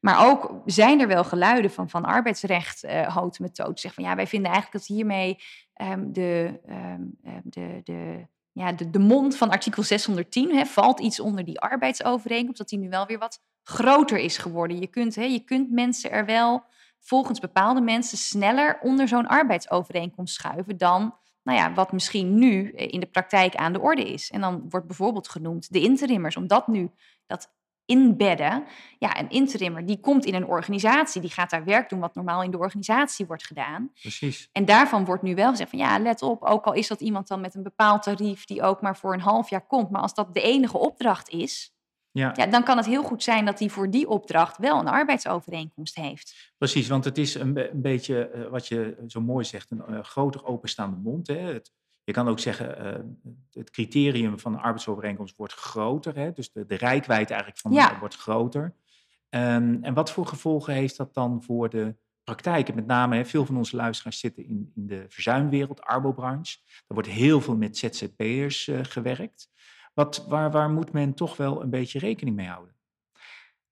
Maar 0.00 0.26
ook 0.26 0.62
zijn 0.64 1.00
er 1.00 1.08
wel 1.08 1.24
geluiden 1.24 1.70
van, 1.70 1.90
van 1.90 2.04
arbeidsrecht, 2.04 2.84
uh, 2.84 3.06
houten 3.06 3.42
methode, 3.42 3.80
zeggen 3.80 4.02
van 4.02 4.10
ja, 4.10 4.16
wij 4.16 4.26
vinden 4.26 4.50
eigenlijk 4.50 4.84
dat 4.84 4.96
hiermee 4.96 5.38
um, 5.82 6.12
de, 6.12 6.60
um, 6.68 7.16
de, 7.44 7.80
de 7.84 8.26
ja, 8.52 8.72
de, 8.72 8.90
de 8.90 8.98
mond 8.98 9.36
van 9.36 9.50
artikel 9.50 9.82
610 9.82 10.56
hè, 10.56 10.64
valt 10.64 11.00
iets 11.00 11.20
onder 11.20 11.44
die 11.44 11.60
arbeidsovereenkomst, 11.60 12.58
dat 12.58 12.68
die 12.68 12.78
nu 12.78 12.88
wel 12.88 13.06
weer 13.06 13.18
wat 13.18 13.42
groter 13.68 14.18
is 14.18 14.38
geworden. 14.38 14.80
Je 14.80 14.86
kunt, 14.86 15.14
hè, 15.14 15.22
je 15.22 15.38
kunt 15.40 15.70
mensen 15.70 16.10
er 16.10 16.24
wel 16.24 16.64
volgens 16.98 17.40
bepaalde 17.40 17.80
mensen 17.80 18.18
sneller 18.18 18.78
onder 18.80 19.08
zo'n 19.08 19.26
arbeidsovereenkomst 19.26 20.34
schuiven 20.34 20.76
dan 20.76 21.14
nou 21.42 21.58
ja, 21.58 21.72
wat 21.72 21.92
misschien 21.92 22.38
nu 22.38 22.70
in 22.70 23.00
de 23.00 23.06
praktijk 23.06 23.54
aan 23.54 23.72
de 23.72 23.80
orde 23.80 24.12
is. 24.12 24.30
En 24.30 24.40
dan 24.40 24.66
wordt 24.68 24.86
bijvoorbeeld 24.86 25.28
genoemd 25.28 25.72
de 25.72 25.80
interimmers, 25.80 26.36
omdat 26.36 26.66
nu 26.66 26.90
dat 27.26 27.52
inbedden. 27.84 28.64
Ja, 28.98 29.18
een 29.18 29.30
interimmer 29.30 29.86
die 29.86 30.00
komt 30.00 30.24
in 30.24 30.34
een 30.34 30.46
organisatie, 30.46 31.20
die 31.20 31.30
gaat 31.30 31.50
daar 31.50 31.64
werk 31.64 31.88
doen 31.88 32.00
wat 32.00 32.14
normaal 32.14 32.42
in 32.42 32.50
de 32.50 32.58
organisatie 32.58 33.26
wordt 33.26 33.46
gedaan. 33.46 33.90
Precies. 34.00 34.48
En 34.52 34.64
daarvan 34.64 35.04
wordt 35.04 35.22
nu 35.22 35.34
wel 35.34 35.50
gezegd 35.50 35.70
van 35.70 35.78
ja, 35.78 35.98
let 35.98 36.22
op, 36.22 36.42
ook 36.42 36.64
al 36.64 36.72
is 36.72 36.88
dat 36.88 37.00
iemand 37.00 37.28
dan 37.28 37.40
met 37.40 37.54
een 37.54 37.62
bepaald 37.62 38.02
tarief 38.02 38.44
die 38.44 38.62
ook 38.62 38.80
maar 38.80 38.96
voor 38.96 39.12
een 39.12 39.20
half 39.20 39.50
jaar 39.50 39.66
komt, 39.66 39.90
maar 39.90 40.02
als 40.02 40.14
dat 40.14 40.34
de 40.34 40.42
enige 40.42 40.78
opdracht 40.78 41.28
is, 41.28 41.77
ja. 42.18 42.32
ja. 42.34 42.46
dan 42.46 42.64
kan 42.64 42.76
het 42.76 42.86
heel 42.86 43.02
goed 43.02 43.22
zijn 43.22 43.44
dat 43.44 43.58
hij 43.58 43.68
voor 43.68 43.90
die 43.90 44.08
opdracht 44.08 44.58
wel 44.58 44.78
een 44.78 44.88
arbeidsovereenkomst 44.88 45.94
heeft. 45.94 46.52
Precies, 46.58 46.88
want 46.88 47.04
het 47.04 47.18
is 47.18 47.34
een, 47.34 47.56
een 47.56 47.82
beetje 47.82 48.30
uh, 48.34 48.46
wat 48.46 48.68
je 48.68 49.04
zo 49.06 49.20
mooi 49.20 49.44
zegt, 49.44 49.70
een 49.70 49.82
uh, 49.90 50.02
groter 50.02 50.44
openstaande 50.44 50.96
mond. 50.96 51.26
Hè? 51.26 51.38
Het, 51.38 51.72
je 52.04 52.12
kan 52.12 52.28
ook 52.28 52.38
zeggen, 52.38 52.86
uh, 52.86 53.32
het 53.52 53.70
criterium 53.70 54.38
van 54.38 54.52
de 54.52 54.58
arbeidsovereenkomst 54.58 55.36
wordt 55.36 55.52
groter. 55.52 56.16
Hè? 56.16 56.32
Dus 56.32 56.52
de, 56.52 56.66
de 56.66 56.74
rijkwijde 56.74 57.28
eigenlijk 57.28 57.60
van 57.60 57.72
ja. 57.72 57.98
wordt 57.98 58.16
groter. 58.16 58.74
Um, 59.30 59.78
en 59.82 59.94
wat 59.94 60.10
voor 60.10 60.26
gevolgen 60.26 60.74
heeft 60.74 60.96
dat 60.96 61.14
dan 61.14 61.42
voor 61.42 61.68
de 61.68 61.94
praktijk? 62.24 62.68
En 62.68 62.74
met 62.74 62.86
name, 62.86 63.16
hè, 63.16 63.24
veel 63.24 63.46
van 63.46 63.56
onze 63.56 63.76
luisteraars 63.76 64.18
zitten 64.18 64.44
in, 64.44 64.72
in 64.74 64.86
de 64.86 65.04
verzuimwereld, 65.08 65.80
arbobranche. 65.80 66.58
Daar 66.66 66.84
wordt 66.86 67.08
heel 67.08 67.40
veel 67.40 67.56
met 67.56 67.78
ZZP'ers 67.78 68.70
gewerkt. 68.82 69.48
Wat, 69.98 70.24
waar, 70.28 70.50
waar 70.50 70.70
moet 70.70 70.92
men 70.92 71.14
toch 71.14 71.36
wel 71.36 71.62
een 71.62 71.70
beetje 71.70 71.98
rekening 71.98 72.36
mee 72.36 72.46
houden? 72.46 72.74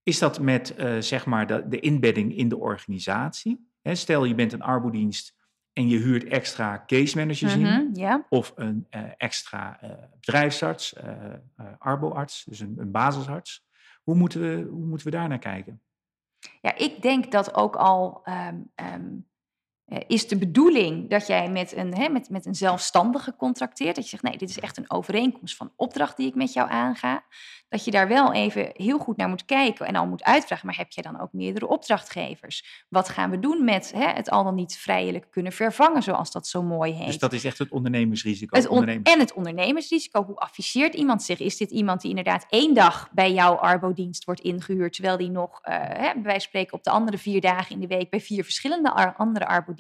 Is 0.03 0.19
dat 0.19 0.41
met 0.41 0.75
uh, 0.79 1.01
zeg 1.01 1.27
maar 1.27 1.47
de, 1.47 1.69
de 1.69 1.81
inbedding 1.81 2.37
in 2.37 2.49
de 2.49 2.57
organisatie? 2.57 3.71
Stel 3.83 4.25
je 4.25 4.35
bent 4.35 4.53
een 4.53 4.63
arbodienst 4.63 5.37
en 5.73 5.89
je 5.89 5.99
huurt 5.99 6.25
extra 6.25 6.85
case 6.87 7.17
managers 7.17 7.55
in, 7.55 7.61
Mhm, 7.61 7.89
ja. 7.93 8.27
of 8.29 8.53
een 8.57 8.87
uh, 8.91 9.03
extra 9.17 9.79
uh, 9.85 9.91
bedrijfsarts, 10.21 10.97
arboarts, 11.79 12.45
dus 12.45 12.61
een, 12.61 12.75
een 12.79 12.91
basisarts. 12.91 13.67
Hoe 14.03 14.15
moeten, 14.15 14.41
we, 14.41 14.69
hoe 14.71 14.87
moeten 14.87 15.07
we 15.07 15.17
daar 15.17 15.29
naar 15.29 15.39
kijken? 15.39 15.83
Ja, 16.61 16.77
ik 16.77 17.03
denk 17.03 17.33
dat 17.33 17.55
ook 17.55 17.77
al 17.77 18.23
um, 18.25 18.71
um, 18.95 19.27
is 20.07 20.29
de 20.29 20.39
bedoeling 20.39 21.11
dat 21.11 21.27
jij 21.27 21.51
met 21.51 21.77
een, 21.77 21.95
hè, 21.95 22.09
met, 22.09 22.31
met 22.31 22.47
een 22.47 22.55
zelfstandige 22.55 23.37
contracteert. 23.37 23.95
Dat 23.95 24.05
je 24.05 24.11
zegt, 24.11 24.23
nee, 24.23 24.39
dit 24.39 24.49
is 24.49 24.59
echt 24.59 24.77
een 24.77 24.91
overeenkomst 24.91 25.57
van 25.57 25.73
opdracht 25.77 26.17
die 26.17 26.27
ik 26.27 26.35
met 26.35 26.53
jou 26.53 26.71
aanga. 26.71 27.25
Dat 27.69 27.85
je 27.85 27.91
daar 27.91 28.09
wel 28.09 28.33
even 28.33 28.71
heel 28.73 28.99
goed 28.99 29.17
naar 29.17 29.29
moet 29.29 29.45
kijken 29.45 29.87
en 29.87 29.97
al 29.97 30.07
moet 30.07 30.25
uitvragen. 30.25 30.67
Maar 30.67 30.77
heb 30.77 30.91
je 30.91 31.03
dan 31.03 31.21
ook 31.21 31.33
meerdere 31.33 31.67
opdrachtgevers? 31.67 32.85
Wat 32.89 33.09
gaan 33.09 33.31
we 33.31 33.39
doen 33.39 33.65
met 33.65 33.93
hè, 33.93 34.07
het 34.07 34.31
al 34.31 34.45
dan 34.45 34.55
niet 34.55 34.77
vrijelijk 34.77 35.31
kunnen 35.31 35.53
vervangen, 35.53 36.03
zoals 36.03 36.33
dat 36.33 36.47
zo 36.47 36.63
mooi 36.63 36.93
heet? 36.93 37.07
Dus 37.07 37.19
dat 37.19 37.33
is 37.33 37.45
echt 37.45 37.59
het 37.59 37.71
ondernemersrisico. 37.71 38.57
Het 38.57 38.67
on 38.67 38.79
ondernemers. 38.79 39.13
En 39.13 39.19
het 39.19 39.33
ondernemersrisico. 39.33 40.25
Hoe 40.25 40.37
afficheert 40.37 40.95
iemand 40.95 41.23
zich? 41.23 41.41
Is 41.41 41.57
dit 41.57 41.71
iemand 41.71 42.01
die 42.01 42.11
inderdaad 42.11 42.47
één 42.49 42.75
dag 42.75 43.09
bij 43.13 43.33
jouw 43.33 43.55
arbodienst 43.55 44.25
wordt 44.25 44.41
ingehuurd, 44.41 44.93
terwijl 44.93 45.17
die 45.17 45.31
nog, 45.31 45.51
uh, 45.51 45.75
hè, 45.79 46.21
bij 46.21 46.39
spreken, 46.39 46.73
op 46.73 46.83
de 46.83 46.91
andere 46.91 47.19
vier 47.19 47.41
dagen 47.41 47.75
in 47.75 47.81
de 47.81 47.87
week 47.87 48.11
bij 48.11 48.21
vier 48.21 48.45
verschillende 48.45 49.15
andere 49.17 49.47
arbodiensten? 49.47 49.76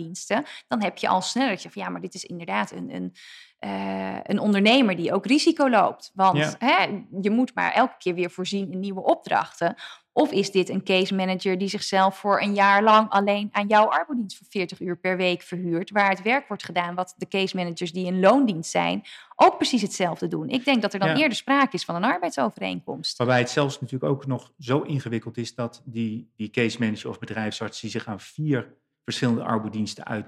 Dan 0.68 0.82
heb 0.82 0.98
je 0.98 1.08
al 1.08 1.20
sneller 1.20 1.50
dat 1.50 1.62
je 1.62 1.70
van 1.70 1.82
ja, 1.82 1.88
maar 1.88 2.00
dit 2.00 2.14
is 2.14 2.24
inderdaad 2.24 2.70
een, 2.70 2.94
een 2.94 3.12
uh, 3.60 4.18
een 4.22 4.38
ondernemer 4.38 4.96
die 4.96 5.12
ook 5.12 5.26
risico 5.26 5.70
loopt. 5.70 6.10
Want 6.14 6.38
ja. 6.38 6.54
hè, 6.58 7.02
je 7.20 7.30
moet 7.30 7.54
maar 7.54 7.72
elke 7.72 7.94
keer 7.98 8.14
weer 8.14 8.30
voorzien 8.30 8.72
in 8.72 8.80
nieuwe 8.80 9.02
opdrachten. 9.02 9.74
Of 10.12 10.32
is 10.32 10.50
dit 10.50 10.68
een 10.68 10.84
case 10.84 11.14
manager 11.14 11.58
die 11.58 11.68
zichzelf 11.68 12.18
voor 12.18 12.40
een 12.40 12.54
jaar 12.54 12.82
lang 12.82 13.10
alleen 13.10 13.48
aan 13.52 13.66
jouw 13.66 13.86
arbodienst 13.86 14.36
voor 14.36 14.46
40 14.50 14.80
uur 14.80 14.98
per 14.98 15.16
week 15.16 15.42
verhuurt, 15.42 15.90
waar 15.90 16.10
het 16.10 16.22
werk 16.22 16.48
wordt 16.48 16.64
gedaan 16.64 16.94
wat 16.94 17.14
de 17.16 17.28
case 17.28 17.56
managers 17.56 17.92
die 17.92 18.06
in 18.06 18.20
loondienst 18.20 18.70
zijn 18.70 19.02
ook 19.34 19.56
precies 19.56 19.82
hetzelfde 19.82 20.28
doen. 20.28 20.48
Ik 20.48 20.64
denk 20.64 20.82
dat 20.82 20.92
er 20.92 21.00
dan 21.00 21.08
ja. 21.08 21.16
eerder 21.16 21.36
sprake 21.36 21.74
is 21.74 21.84
van 21.84 21.94
een 21.94 22.04
arbeidsovereenkomst. 22.04 23.16
Waarbij 23.16 23.38
het 23.38 23.50
zelfs 23.50 23.80
natuurlijk 23.80 24.12
ook 24.12 24.26
nog 24.26 24.52
zo 24.58 24.80
ingewikkeld 24.80 25.36
is 25.36 25.54
dat 25.54 25.82
die, 25.84 26.32
die 26.36 26.50
case 26.50 26.78
manager 26.78 27.10
of 27.10 27.18
bedrijfsarts 27.18 27.80
die 27.80 27.90
zich 27.90 28.06
aan 28.06 28.20
vier 28.20 28.74
verschillende 29.06 29.42
arbodiensten 29.42 30.04
uit, 30.04 30.26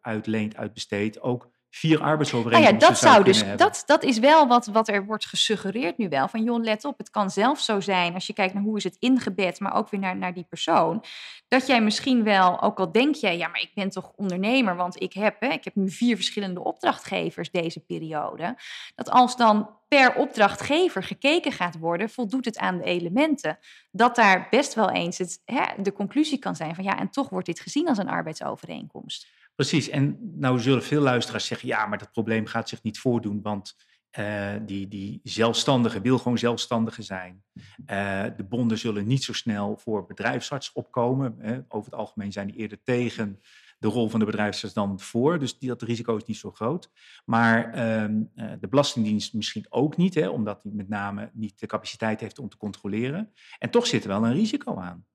uitleent, 0.00 0.56
uitbesteedt, 0.56 1.20
ook 1.20 1.50
vier 1.74 2.02
arbeidsovereenkomsten 2.02 2.72
nou 2.72 2.82
ja, 2.82 2.88
dat 2.88 2.98
zou, 2.98 3.12
zou 3.12 3.24
dus, 3.24 3.56
dat, 3.56 3.82
dat 3.86 4.02
is 4.02 4.18
wel 4.18 4.46
wat, 4.46 4.66
wat 4.66 4.88
er 4.88 5.04
wordt 5.04 5.26
gesuggereerd 5.26 5.98
nu 5.98 6.08
wel. 6.08 6.28
Van 6.28 6.42
joh, 6.42 6.62
let 6.62 6.84
op, 6.84 6.98
het 6.98 7.10
kan 7.10 7.30
zelf 7.30 7.60
zo 7.60 7.80
zijn, 7.80 8.14
als 8.14 8.26
je 8.26 8.32
kijkt 8.32 8.54
naar 8.54 8.62
hoe 8.62 8.76
is 8.76 8.84
het 8.84 8.96
ingebed, 8.98 9.60
maar 9.60 9.74
ook 9.74 9.90
weer 9.90 10.00
naar, 10.00 10.16
naar 10.16 10.34
die 10.34 10.46
persoon, 10.48 11.04
dat 11.48 11.66
jij 11.66 11.80
misschien 11.80 12.24
wel, 12.24 12.62
ook 12.62 12.78
al 12.78 12.92
denk 12.92 13.14
jij, 13.14 13.36
ja, 13.36 13.48
maar 13.48 13.60
ik 13.60 13.70
ben 13.74 13.90
toch 13.90 14.12
ondernemer, 14.16 14.76
want 14.76 15.02
ik 15.02 15.12
heb, 15.12 15.40
hè, 15.40 15.48
ik 15.48 15.64
heb 15.64 15.74
nu 15.74 15.90
vier 15.90 16.16
verschillende 16.16 16.64
opdrachtgevers 16.64 17.50
deze 17.50 17.80
periode, 17.80 18.56
dat 18.94 19.10
als 19.10 19.36
dan 19.36 19.68
per 19.88 20.14
opdrachtgever 20.14 21.02
gekeken 21.02 21.52
gaat 21.52 21.78
worden, 21.78 22.10
voldoet 22.10 22.44
het 22.44 22.58
aan 22.58 22.78
de 22.78 22.84
elementen. 22.84 23.58
Dat 23.90 24.16
daar 24.16 24.46
best 24.50 24.74
wel 24.74 24.90
eens 24.90 25.18
het, 25.18 25.42
hè, 25.44 25.82
de 25.82 25.92
conclusie 25.92 26.38
kan 26.38 26.56
zijn 26.56 26.74
van 26.74 26.84
ja, 26.84 26.98
en 26.98 27.10
toch 27.10 27.28
wordt 27.28 27.46
dit 27.46 27.60
gezien 27.60 27.88
als 27.88 27.98
een 27.98 28.08
arbeidsovereenkomst. 28.08 29.26
Precies, 29.54 29.88
en 29.88 30.18
nou 30.38 30.60
zullen 30.60 30.82
veel 30.82 31.02
luisteraars 31.02 31.46
zeggen, 31.46 31.68
ja, 31.68 31.86
maar 31.86 31.98
dat 31.98 32.12
probleem 32.12 32.46
gaat 32.46 32.68
zich 32.68 32.82
niet 32.82 32.98
voordoen, 32.98 33.42
want 33.42 33.76
uh, 34.18 34.52
die, 34.66 34.88
die 34.88 35.20
zelfstandige 35.22 36.00
wil 36.00 36.18
gewoon 36.18 36.38
zelfstandige 36.38 37.02
zijn. 37.02 37.44
Uh, 37.54 38.24
de 38.36 38.44
bonden 38.48 38.78
zullen 38.78 39.06
niet 39.06 39.24
zo 39.24 39.32
snel 39.32 39.76
voor 39.76 40.06
bedrijfsarts 40.06 40.72
opkomen. 40.72 41.34
Hè. 41.38 41.58
Over 41.68 41.90
het 41.90 42.00
algemeen 42.00 42.32
zijn 42.32 42.46
die 42.46 42.56
eerder 42.56 42.82
tegen 42.82 43.40
de 43.78 43.88
rol 43.88 44.08
van 44.08 44.20
de 44.20 44.26
bedrijfsarts 44.26 44.74
dan 44.74 45.00
voor, 45.00 45.38
dus 45.38 45.58
die, 45.58 45.68
dat 45.68 45.82
risico 45.82 46.16
is 46.16 46.24
niet 46.24 46.36
zo 46.36 46.50
groot. 46.50 46.90
Maar 47.24 47.66
uh, 47.66 48.52
de 48.60 48.68
Belastingdienst 48.68 49.34
misschien 49.34 49.66
ook 49.68 49.96
niet, 49.96 50.14
hè, 50.14 50.28
omdat 50.28 50.62
die 50.62 50.74
met 50.74 50.88
name 50.88 51.30
niet 51.32 51.58
de 51.58 51.66
capaciteit 51.66 52.20
heeft 52.20 52.38
om 52.38 52.48
te 52.48 52.56
controleren. 52.56 53.32
En 53.58 53.70
toch 53.70 53.86
zit 53.86 54.02
er 54.02 54.08
wel 54.08 54.24
een 54.24 54.32
risico 54.32 54.76
aan. 54.76 55.06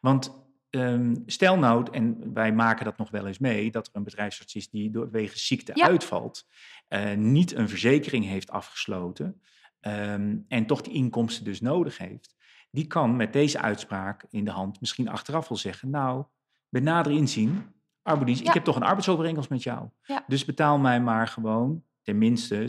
Want 0.00 0.45
Um, 0.76 1.22
stel 1.26 1.58
nou, 1.58 1.86
en 1.90 2.32
wij 2.32 2.52
maken 2.52 2.84
dat 2.84 2.98
nog 2.98 3.10
wel 3.10 3.26
eens 3.26 3.38
mee, 3.38 3.70
dat 3.70 3.86
er 3.86 3.92
een 3.96 4.04
bedrijfsarts 4.04 4.54
is 4.54 4.70
die 4.70 4.90
doorwege 4.90 5.38
ziekte 5.38 5.72
ja. 5.74 5.86
uitvalt, 5.86 6.46
uh, 6.88 7.12
niet 7.12 7.54
een 7.54 7.68
verzekering 7.68 8.24
heeft 8.24 8.50
afgesloten 8.50 9.40
um, 9.80 10.44
en 10.48 10.66
toch 10.66 10.80
die 10.80 10.92
inkomsten 10.92 11.44
dus 11.44 11.60
nodig 11.60 11.98
heeft. 11.98 12.34
Die 12.70 12.86
kan 12.86 13.16
met 13.16 13.32
deze 13.32 13.60
uitspraak 13.60 14.24
in 14.30 14.44
de 14.44 14.50
hand 14.50 14.80
misschien 14.80 15.08
achteraf 15.08 15.48
wel 15.48 15.58
zeggen, 15.58 15.90
nou, 15.90 16.24
bij 16.68 16.80
nader 16.80 17.12
inzien, 17.12 17.74
arbeidsdienst, 18.02 18.42
ja. 18.42 18.48
ik 18.48 18.54
heb 18.54 18.64
toch 18.64 18.76
een 18.76 18.82
arbeidsovereenkomst 18.82 19.50
met 19.50 19.62
jou. 19.62 19.88
Ja. 20.02 20.24
Dus 20.26 20.44
betaal 20.44 20.78
mij 20.78 21.00
maar 21.00 21.28
gewoon 21.28 21.84
tenminste 22.02 22.68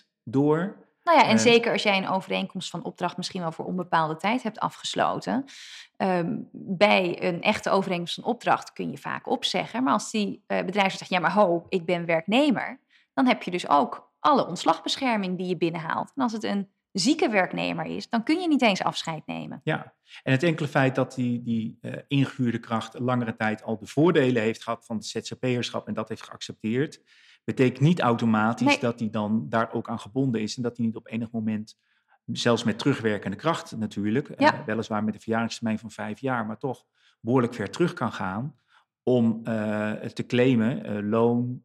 70% 0.00 0.06
door 0.24 0.85
nou 1.06 1.18
ja, 1.18 1.26
en 1.26 1.38
zeker 1.38 1.72
als 1.72 1.82
jij 1.82 1.96
een 1.96 2.08
overeenkomst 2.08 2.70
van 2.70 2.84
opdracht 2.84 3.16
misschien 3.16 3.40
wel 3.40 3.52
voor 3.52 3.64
onbepaalde 3.64 4.16
tijd 4.16 4.42
hebt 4.42 4.58
afgesloten. 4.58 5.44
Um, 5.96 6.48
bij 6.52 7.22
een 7.22 7.42
echte 7.42 7.70
overeenkomst 7.70 8.14
van 8.14 8.24
opdracht 8.24 8.72
kun 8.72 8.90
je 8.90 8.98
vaak 8.98 9.28
opzeggen. 9.28 9.82
Maar 9.82 9.92
als 9.92 10.10
die 10.10 10.44
uh, 10.48 10.58
bedrijf 10.64 10.96
zegt, 10.96 11.10
ja 11.10 11.18
maar 11.18 11.32
ho, 11.32 11.66
ik 11.68 11.84
ben 11.84 12.06
werknemer. 12.06 12.80
Dan 13.14 13.26
heb 13.26 13.42
je 13.42 13.50
dus 13.50 13.68
ook 13.68 14.12
alle 14.20 14.46
ontslagbescherming 14.46 15.38
die 15.38 15.46
je 15.46 15.56
binnenhaalt. 15.56 16.12
En 16.14 16.22
als 16.22 16.32
het 16.32 16.44
een 16.44 16.68
zieke 16.92 17.28
werknemer 17.28 17.86
is, 17.86 18.08
dan 18.08 18.22
kun 18.22 18.40
je 18.40 18.48
niet 18.48 18.62
eens 18.62 18.82
afscheid 18.82 19.26
nemen. 19.26 19.60
Ja, 19.64 19.94
en 20.22 20.32
het 20.32 20.42
enkele 20.42 20.68
feit 20.68 20.94
dat 20.94 21.14
die, 21.14 21.42
die 21.42 21.78
uh, 21.80 21.92
ingehuurde 22.08 22.58
kracht 22.58 22.98
langere 22.98 23.36
tijd 23.36 23.62
al 23.62 23.78
de 23.78 23.86
voordelen 23.86 24.42
heeft 24.42 24.62
gehad 24.62 24.86
van 24.86 24.96
het 24.96 25.06
ZZP'erschap 25.06 25.86
en 25.88 25.94
dat 25.94 26.08
heeft 26.08 26.22
geaccepteerd, 26.22 27.00
betekent 27.46 27.80
niet 27.80 28.00
automatisch 28.00 28.78
dat 28.78 28.98
hij 28.98 29.10
dan 29.10 29.46
daar 29.48 29.72
ook 29.72 29.88
aan 29.88 30.00
gebonden 30.00 30.40
is 30.40 30.56
en 30.56 30.62
dat 30.62 30.76
hij 30.76 30.86
niet 30.86 30.96
op 30.96 31.08
enig 31.08 31.30
moment, 31.30 31.78
zelfs 32.24 32.64
met 32.64 32.78
terugwerkende 32.78 33.36
kracht 33.36 33.76
natuurlijk, 33.76 34.40
ja. 34.40 34.54
uh, 34.54 34.64
weliswaar 34.64 35.04
met 35.04 35.14
een 35.14 35.20
verjaringstermijn 35.20 35.78
van 35.78 35.90
vijf 35.90 36.20
jaar, 36.20 36.46
maar 36.46 36.58
toch 36.58 36.84
behoorlijk 37.20 37.54
ver 37.54 37.70
terug 37.70 37.92
kan 37.92 38.12
gaan 38.12 38.56
om 39.02 39.40
uh, 39.44 39.92
te 39.92 40.26
claimen, 40.26 41.08
loon, 41.08 41.64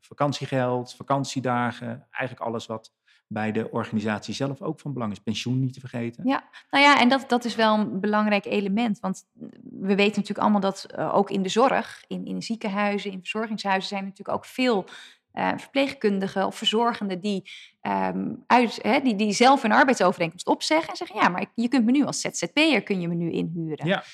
vakantiegeld, 0.00 0.94
vakantiedagen, 0.94 2.06
eigenlijk 2.10 2.46
alles 2.46 2.66
wat 2.66 2.92
bij 3.28 3.52
de 3.52 3.70
organisatie 3.70 4.34
zelf 4.34 4.62
ook 4.62 4.80
van 4.80 4.92
belang 4.92 5.12
is. 5.12 5.18
Pensioen 5.18 5.60
niet 5.60 5.72
te 5.72 5.80
vergeten. 5.80 6.26
Ja, 6.26 6.48
nou 6.70 6.84
ja, 6.84 7.00
en 7.00 7.08
dat, 7.08 7.28
dat 7.28 7.44
is 7.44 7.54
wel 7.54 7.78
een 7.78 8.00
belangrijk 8.00 8.44
element. 8.44 9.00
Want 9.00 9.24
we 9.62 9.94
weten 9.94 10.20
natuurlijk 10.20 10.38
allemaal 10.38 10.60
dat 10.60 10.86
uh, 10.98 11.14
ook 11.14 11.30
in 11.30 11.42
de 11.42 11.48
zorg, 11.48 12.04
in, 12.06 12.26
in 12.26 12.42
ziekenhuizen, 12.42 13.10
in 13.10 13.18
verzorgingshuizen 13.18 13.88
zijn 13.88 14.04
natuurlijk 14.04 14.38
ook 14.38 14.44
veel 14.44 14.84
uh, 15.36 15.52
verpleegkundigen 15.56 16.46
of 16.46 16.56
verzorgenden 16.56 17.20
die, 17.20 17.50
um, 17.82 18.44
uit, 18.46 18.78
hè, 18.82 19.00
die, 19.00 19.14
die 19.16 19.32
zelf 19.32 19.62
een 19.62 19.72
arbeidsovereenkomst 19.72 20.46
opzeggen 20.46 20.88
en 20.88 20.96
zeggen, 20.96 21.16
ja, 21.16 21.28
maar 21.28 21.46
je 21.54 21.68
kunt 21.68 21.84
me 21.84 21.90
nu 21.90 22.04
als 22.04 22.20
ZZP'er 22.20 22.82
kun 22.82 23.00
je 23.00 23.08
me 23.08 23.14
nu 23.14 23.30
inhuren. 23.30 23.86
Ja. 23.86 24.04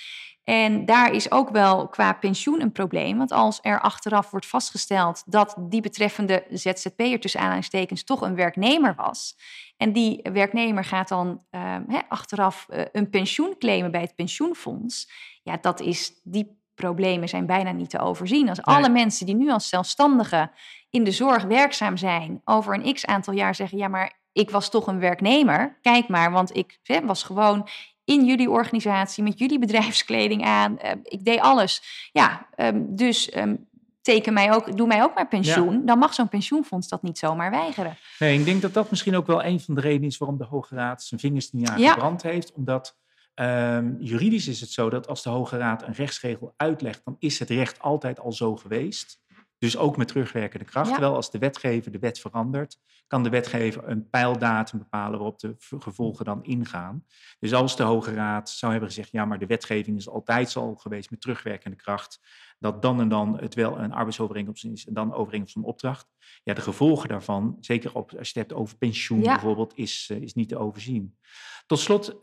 En 0.44 0.84
daar 0.84 1.12
is 1.12 1.30
ook 1.30 1.50
wel 1.50 1.88
qua 1.88 2.12
pensioen 2.12 2.60
een 2.60 2.72
probleem. 2.72 3.18
Want 3.18 3.32
als 3.32 3.58
er 3.62 3.80
achteraf 3.80 4.30
wordt 4.30 4.46
vastgesteld 4.46 5.22
dat 5.26 5.54
die 5.58 5.80
betreffende 5.80 6.44
ZZP'er 6.50 7.20
tussen 7.20 7.40
aanhalingstekens 7.40 8.04
toch 8.04 8.20
een 8.20 8.34
werknemer 8.34 8.94
was. 8.94 9.36
En 9.76 9.92
die 9.92 10.20
werknemer 10.32 10.84
gaat 10.84 11.08
dan 11.08 11.44
uh, 11.50 11.76
achteraf 12.08 12.66
uh, 12.70 12.82
een 12.92 13.10
pensioen 13.10 13.54
claimen 13.58 13.90
bij 13.90 14.00
het 14.00 14.14
pensioenfonds. 14.14 15.10
Ja, 15.42 15.56
dat 15.60 15.80
is, 15.80 16.20
die 16.22 16.60
problemen 16.74 17.28
zijn 17.28 17.46
bijna 17.46 17.72
niet 17.72 17.90
te 17.90 17.98
overzien. 17.98 18.48
Als 18.48 18.62
alle 18.62 18.88
mensen 18.88 19.26
die 19.26 19.34
nu 19.34 19.50
als 19.50 19.68
zelfstandigen 19.68 20.50
in 20.90 21.04
de 21.04 21.10
zorg 21.10 21.42
werkzaam 21.42 21.96
zijn, 21.96 22.40
over 22.44 22.74
een 22.74 22.94
x 22.94 23.06
aantal 23.06 23.34
jaar 23.34 23.54
zeggen: 23.54 23.78
ja, 23.78 23.88
maar 23.88 24.20
ik 24.32 24.50
was 24.50 24.70
toch 24.70 24.86
een 24.86 24.98
werknemer. 24.98 25.78
Kijk 25.82 26.08
maar, 26.08 26.32
want 26.32 26.56
ik 26.56 26.78
was 27.04 27.22
gewoon 27.22 27.68
in 28.04 28.24
jullie 28.24 28.50
organisatie, 28.50 29.22
met 29.22 29.38
jullie 29.38 29.58
bedrijfskleding 29.66 30.44
aan. 30.44 30.78
Uh, 30.84 30.90
ik 31.02 31.24
deed 31.24 31.40
alles. 31.40 31.82
Ja, 32.12 32.46
um, 32.56 32.96
dus 32.96 33.36
um, 33.36 33.68
teken 34.02 34.32
mij 34.32 34.52
ook, 34.52 34.76
doe 34.76 34.86
mij 34.86 35.02
ook 35.02 35.14
maar 35.14 35.28
pensioen. 35.28 35.72
Ja. 35.72 35.80
Dan 35.84 35.98
mag 35.98 36.14
zo'n 36.14 36.28
pensioenfonds 36.28 36.88
dat 36.88 37.02
niet 37.02 37.18
zomaar 37.18 37.50
weigeren. 37.50 37.96
Nee, 38.18 38.38
ik 38.38 38.44
denk 38.44 38.62
dat 38.62 38.74
dat 38.74 38.90
misschien 38.90 39.16
ook 39.16 39.26
wel 39.26 39.44
een 39.44 39.60
van 39.60 39.74
de 39.74 39.80
redenen 39.80 40.08
is 40.08 40.18
waarom 40.18 40.38
de 40.38 40.44
Hoge 40.44 40.74
Raad 40.74 41.02
zijn 41.02 41.20
vingers 41.20 41.52
niet 41.52 41.68
aan 41.68 41.80
gebrand 41.80 42.22
heeft. 42.22 42.52
Omdat 42.52 42.96
um, 43.34 43.96
juridisch 44.00 44.48
is 44.48 44.60
het 44.60 44.70
zo 44.70 44.90
dat 44.90 45.08
als 45.08 45.22
de 45.22 45.30
Hoge 45.30 45.56
Raad 45.56 45.82
een 45.82 45.92
rechtsregel 45.92 46.54
uitlegt, 46.56 47.00
dan 47.04 47.16
is 47.18 47.38
het 47.38 47.50
recht 47.50 47.80
altijd 47.80 48.20
al 48.20 48.32
zo 48.32 48.56
geweest. 48.56 49.20
Dus 49.62 49.76
ook 49.76 49.96
met 49.96 50.08
terugwerkende 50.08 50.64
kracht. 50.64 50.86
Ja. 50.86 50.92
Terwijl 50.92 51.14
als 51.14 51.30
de 51.30 51.38
wetgever 51.38 51.92
de 51.92 51.98
wet 51.98 52.18
verandert, 52.18 52.78
kan 53.06 53.22
de 53.22 53.30
wetgever 53.30 53.88
een 53.88 54.10
pijldatum 54.10 54.78
bepalen 54.78 55.18
waarop 55.18 55.38
de 55.38 55.54
gevolgen 55.58 56.24
dan 56.24 56.44
ingaan. 56.44 57.04
Dus 57.38 57.52
als 57.52 57.76
de 57.76 57.82
Hoge 57.82 58.14
Raad 58.14 58.50
zou 58.50 58.72
hebben 58.72 58.90
gezegd, 58.90 59.10
ja, 59.10 59.24
maar 59.24 59.38
de 59.38 59.46
wetgeving 59.46 59.96
is 59.96 60.08
altijd 60.08 60.50
zo 60.50 60.74
geweest 60.74 61.10
met 61.10 61.20
terugwerkende 61.20 61.76
kracht, 61.76 62.20
dat 62.58 62.82
dan 62.82 63.00
en 63.00 63.08
dan 63.08 63.38
het 63.38 63.54
wel 63.54 63.78
een 63.78 63.92
arbeidsovereenkomst 63.92 64.64
is 64.64 64.86
en 64.86 64.94
dan 64.94 65.14
overeenkomst 65.14 65.54
van 65.54 65.64
opdracht. 65.64 66.08
Ja, 66.42 66.54
de 66.54 66.60
gevolgen 66.60 67.08
daarvan, 67.08 67.56
zeker 67.60 67.94
op, 67.94 68.14
als 68.18 68.30
je 68.30 68.38
het 68.38 68.48
hebt 68.48 68.60
over 68.60 68.76
pensioen 68.76 69.22
ja. 69.22 69.32
bijvoorbeeld, 69.32 69.76
is, 69.76 70.08
uh, 70.12 70.20
is 70.20 70.34
niet 70.34 70.48
te 70.48 70.58
overzien. 70.58 71.18
Tot 71.66 71.78
slot 71.78 72.14
uh, 72.14 72.20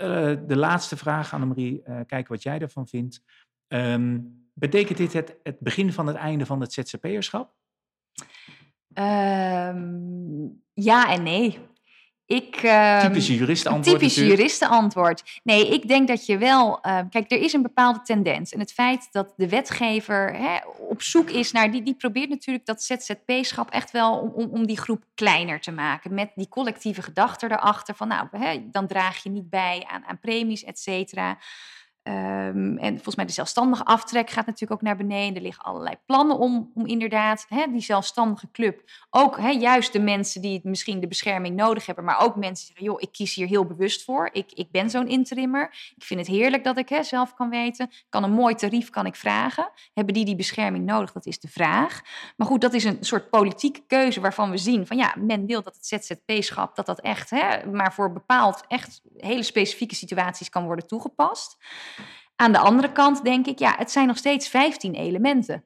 de 0.48 0.58
laatste 0.58 0.98
vraag, 0.98 1.34
Annemarie, 1.34 1.82
uh, 1.86 2.00
kijken 2.06 2.34
wat 2.34 2.44
jij 2.44 2.60
ervan 2.60 2.88
vindt. 2.88 3.24
Um, 3.68 4.49
Betekent 4.60 4.98
dit 4.98 5.14
het, 5.14 5.36
het 5.44 5.60
begin 5.60 5.94
van 5.94 6.08
het 6.08 6.16
einde 6.16 6.46
van 6.46 6.62
het 6.62 6.74
ZZP'erschap? 6.74 7.54
Um, 8.94 10.64
ja 10.74 11.12
en 11.12 11.24
nee. 11.24 11.60
Ik, 12.26 12.64
uh, 12.64 13.00
typische 13.00 13.36
juristenantwoord. 13.36 14.00
Typische 14.00 14.26
juristenantwoord. 14.26 15.40
Nee, 15.44 15.74
ik 15.74 15.88
denk 15.88 16.08
dat 16.08 16.26
je 16.26 16.38
wel. 16.38 16.80
Uh, 16.86 17.00
kijk, 17.10 17.32
er 17.32 17.42
is 17.42 17.54
een 17.54 17.62
bepaalde 17.62 18.02
tendens. 18.02 18.54
En 18.54 18.60
het 18.60 18.74
feit 18.74 19.08
dat 19.12 19.34
de 19.36 19.50
wetgever 19.50 20.34
hè, 20.36 20.58
op 20.80 21.02
zoek 21.02 21.30
is 21.30 21.52
naar. 21.52 21.72
Die, 21.72 21.84
die 21.84 21.96
probeert 21.96 22.30
natuurlijk 22.30 22.66
dat 22.66 22.84
ZZP-schap 22.84 23.70
echt 23.70 23.92
wel 23.92 24.20
om, 24.20 24.30
om, 24.30 24.50
om, 24.50 24.68
die 24.68 24.78
groep 24.78 25.04
kleiner 25.16 25.62
te 25.62 25.72
maken. 25.72 26.14
Met 26.14 26.32
die 26.36 26.48
collectieve 26.48 27.02
gedachte 27.02 27.46
erachter. 27.46 27.96
Van 27.96 28.08
nou, 28.08 28.28
hè, 28.32 28.70
dan 28.72 28.88
draag 28.88 29.24
je 29.24 29.30
niet 29.30 29.50
bij 29.50 29.86
aan, 29.88 30.06
aan 30.06 30.20
premies, 30.20 30.64
et 30.64 30.80
cetera. 30.80 31.38
Um, 32.10 32.78
en 32.78 32.94
volgens 32.94 33.16
mij 33.16 33.26
de 33.26 33.32
zelfstandige 33.32 33.86
aftrek 33.86 34.30
gaat 34.30 34.46
natuurlijk 34.46 34.72
ook 34.72 34.82
naar 34.82 34.96
beneden. 34.98 35.36
Er 35.36 35.42
liggen 35.42 35.64
allerlei 35.64 35.96
plannen 36.06 36.38
om, 36.38 36.72
om 36.74 36.86
inderdaad 36.86 37.46
hè, 37.50 37.66
die 37.72 37.82
zelfstandige 37.82 38.52
club. 38.52 38.82
Ook 39.10 39.38
hè, 39.38 39.50
juist 39.50 39.94
de 39.94 40.00
mensen 40.00 40.42
die 40.42 40.60
misschien 40.64 41.00
de 41.00 41.08
bescherming 41.08 41.56
nodig 41.56 41.86
hebben, 41.86 42.04
maar 42.04 42.20
ook 42.22 42.36
mensen 42.36 42.66
die 42.66 42.76
zeggen: 42.76 42.86
joh, 42.86 43.02
ik 43.02 43.12
kies 43.12 43.36
hier 43.36 43.48
heel 43.48 43.66
bewust 43.66 44.04
voor. 44.04 44.30
Ik, 44.32 44.52
ik 44.52 44.72
ben 44.72 44.90
zo'n 44.90 45.08
interimmer. 45.08 45.94
Ik 45.96 46.04
vind 46.04 46.20
het 46.20 46.30
heerlijk 46.30 46.64
dat 46.64 46.78
ik 46.78 46.90
hè, 46.90 47.04
zelf 47.04 47.34
kan 47.34 47.50
weten. 47.50 47.90
Kan 48.10 48.24
een 48.24 48.32
mooi 48.32 48.56
tarief 48.56 48.90
kan 48.90 49.06
ik 49.06 49.16
vragen. 49.16 49.72
Hebben 49.94 50.14
die 50.14 50.26
die 50.26 50.36
bescherming 50.36 50.86
nodig? 50.86 51.12
Dat 51.12 51.26
is 51.26 51.40
de 51.40 51.48
vraag. 51.48 52.02
Maar 52.38 52.48
goed, 52.48 52.62
dat 52.62 52.74
is 52.74 52.84
een 52.84 52.98
soort 53.00 53.30
politieke 53.30 53.84
keuze 53.88 54.20
waarvan 54.20 54.50
we 54.50 54.58
zien 54.58 54.88
van 54.88 54.98
ja, 54.98 55.16
men 55.18 55.46
wil 55.46 55.64
dat 55.64 55.76
het 55.76 55.86
ZZP-schap 55.86 56.76
dat 56.76 56.86
dat 56.86 57.00
echt, 57.00 57.30
hè, 57.30 57.66
maar 57.72 57.94
voor 57.94 58.14
bepaald 58.14 58.64
echt 58.68 59.02
hele 59.18 59.44
specifieke 59.44 59.96
situaties 59.96 60.50
kan 60.50 60.66
worden 60.66 60.88
toegepast. 60.88 61.58
Aan 62.42 62.52
de 62.52 62.58
andere 62.58 62.92
kant 62.92 63.24
denk 63.24 63.46
ik, 63.48 63.60
ja, 63.60 63.76
het 63.78 63.92
zijn 63.92 64.08
nog 64.08 64.18
steeds 64.18 64.48
15 64.48 64.94
elementen. 64.94 65.64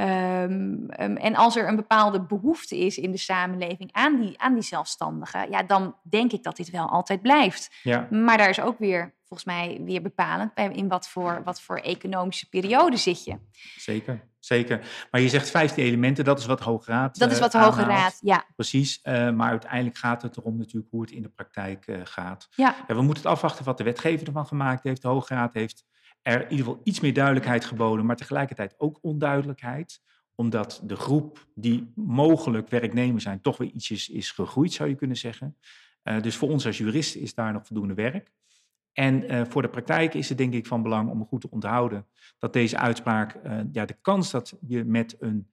Um, 0.00 0.04
um, 0.04 1.16
en 1.16 1.34
als 1.34 1.56
er 1.56 1.68
een 1.68 1.76
bepaalde 1.76 2.22
behoefte 2.22 2.78
is 2.78 2.98
in 2.98 3.10
de 3.10 3.18
samenleving 3.18 3.92
aan 3.92 4.20
die, 4.20 4.38
aan 4.40 4.54
die 4.54 4.62
zelfstandigen, 4.62 5.50
ja, 5.50 5.62
dan 5.62 5.96
denk 6.02 6.32
ik 6.32 6.42
dat 6.42 6.56
dit 6.56 6.70
wel 6.70 6.88
altijd 6.88 7.22
blijft. 7.22 7.70
Ja. 7.82 8.08
Maar 8.10 8.38
daar 8.38 8.48
is 8.48 8.60
ook 8.60 8.78
weer, 8.78 9.14
volgens 9.24 9.44
mij, 9.44 9.80
weer 9.84 10.02
bepalend 10.02 10.54
bij 10.54 10.68
in 10.72 10.88
wat 10.88 11.08
voor, 11.08 11.42
wat 11.44 11.60
voor 11.60 11.76
economische 11.76 12.48
periode 12.48 12.96
zit 12.96 13.24
je. 13.24 13.38
Zeker, 13.76 14.28
zeker. 14.38 15.06
Maar 15.10 15.20
je 15.20 15.28
zegt 15.28 15.50
15 15.50 15.84
elementen, 15.84 16.24
dat 16.24 16.38
is 16.38 16.46
wat 16.46 16.60
Hoge 16.60 16.90
Raad. 16.90 17.18
Dat 17.18 17.30
is 17.30 17.38
wat 17.38 17.52
de 17.52 17.58
uh, 17.58 17.64
Hoge 17.64 17.84
Raad, 17.84 18.18
ja. 18.20 18.44
Precies. 18.56 19.00
Uh, 19.02 19.30
maar 19.30 19.50
uiteindelijk 19.50 19.98
gaat 19.98 20.22
het 20.22 20.36
erom 20.36 20.56
natuurlijk 20.56 20.90
hoe 20.90 21.00
het 21.00 21.10
in 21.10 21.22
de 21.22 21.28
praktijk 21.28 21.86
uh, 21.86 22.00
gaat. 22.04 22.48
Ja. 22.50 22.76
ja. 22.88 22.94
We 22.94 23.02
moeten 23.02 23.22
het 23.22 23.32
afwachten 23.32 23.64
wat 23.64 23.78
de 23.78 23.84
wetgever 23.84 24.26
ervan 24.26 24.46
gemaakt 24.46 24.82
heeft. 24.82 25.02
De 25.02 25.08
Hoge 25.08 25.34
Raad 25.34 25.54
heeft 25.54 25.84
er 26.22 26.42
in 26.42 26.50
ieder 26.50 26.66
geval 26.66 26.80
iets 26.84 27.00
meer 27.00 27.14
duidelijkheid 27.14 27.64
geboden, 27.64 28.06
maar 28.06 28.16
tegelijkertijd 28.16 28.74
ook 28.78 28.98
onduidelijkheid 29.02 30.00
omdat 30.34 30.82
de 30.84 30.96
groep 30.96 31.46
die 31.54 31.92
mogelijk 31.94 32.68
werknemer 32.68 33.20
zijn 33.20 33.40
toch 33.40 33.56
weer 33.56 33.70
ietsjes 33.70 34.08
is 34.08 34.30
gegroeid, 34.30 34.72
zou 34.72 34.88
je 34.88 34.94
kunnen 34.94 35.16
zeggen. 35.16 35.56
Uh, 36.04 36.20
dus 36.20 36.36
voor 36.36 36.48
ons 36.48 36.66
als 36.66 36.78
juristen 36.78 37.20
is 37.20 37.34
daar 37.34 37.52
nog 37.52 37.66
voldoende 37.66 37.94
werk. 37.94 38.32
En 38.92 39.32
uh, 39.32 39.44
voor 39.44 39.62
de 39.62 39.68
praktijk 39.68 40.14
is 40.14 40.28
het 40.28 40.38
denk 40.38 40.54
ik 40.54 40.66
van 40.66 40.82
belang 40.82 41.10
om 41.10 41.26
goed 41.26 41.40
te 41.40 41.50
onthouden 41.50 42.06
dat 42.38 42.52
deze 42.52 42.78
uitspraak, 42.78 43.34
uh, 43.34 43.60
ja, 43.72 43.84
de 43.84 43.96
kans 44.00 44.30
dat 44.30 44.56
je 44.66 44.84
met 44.84 45.16
een 45.18 45.46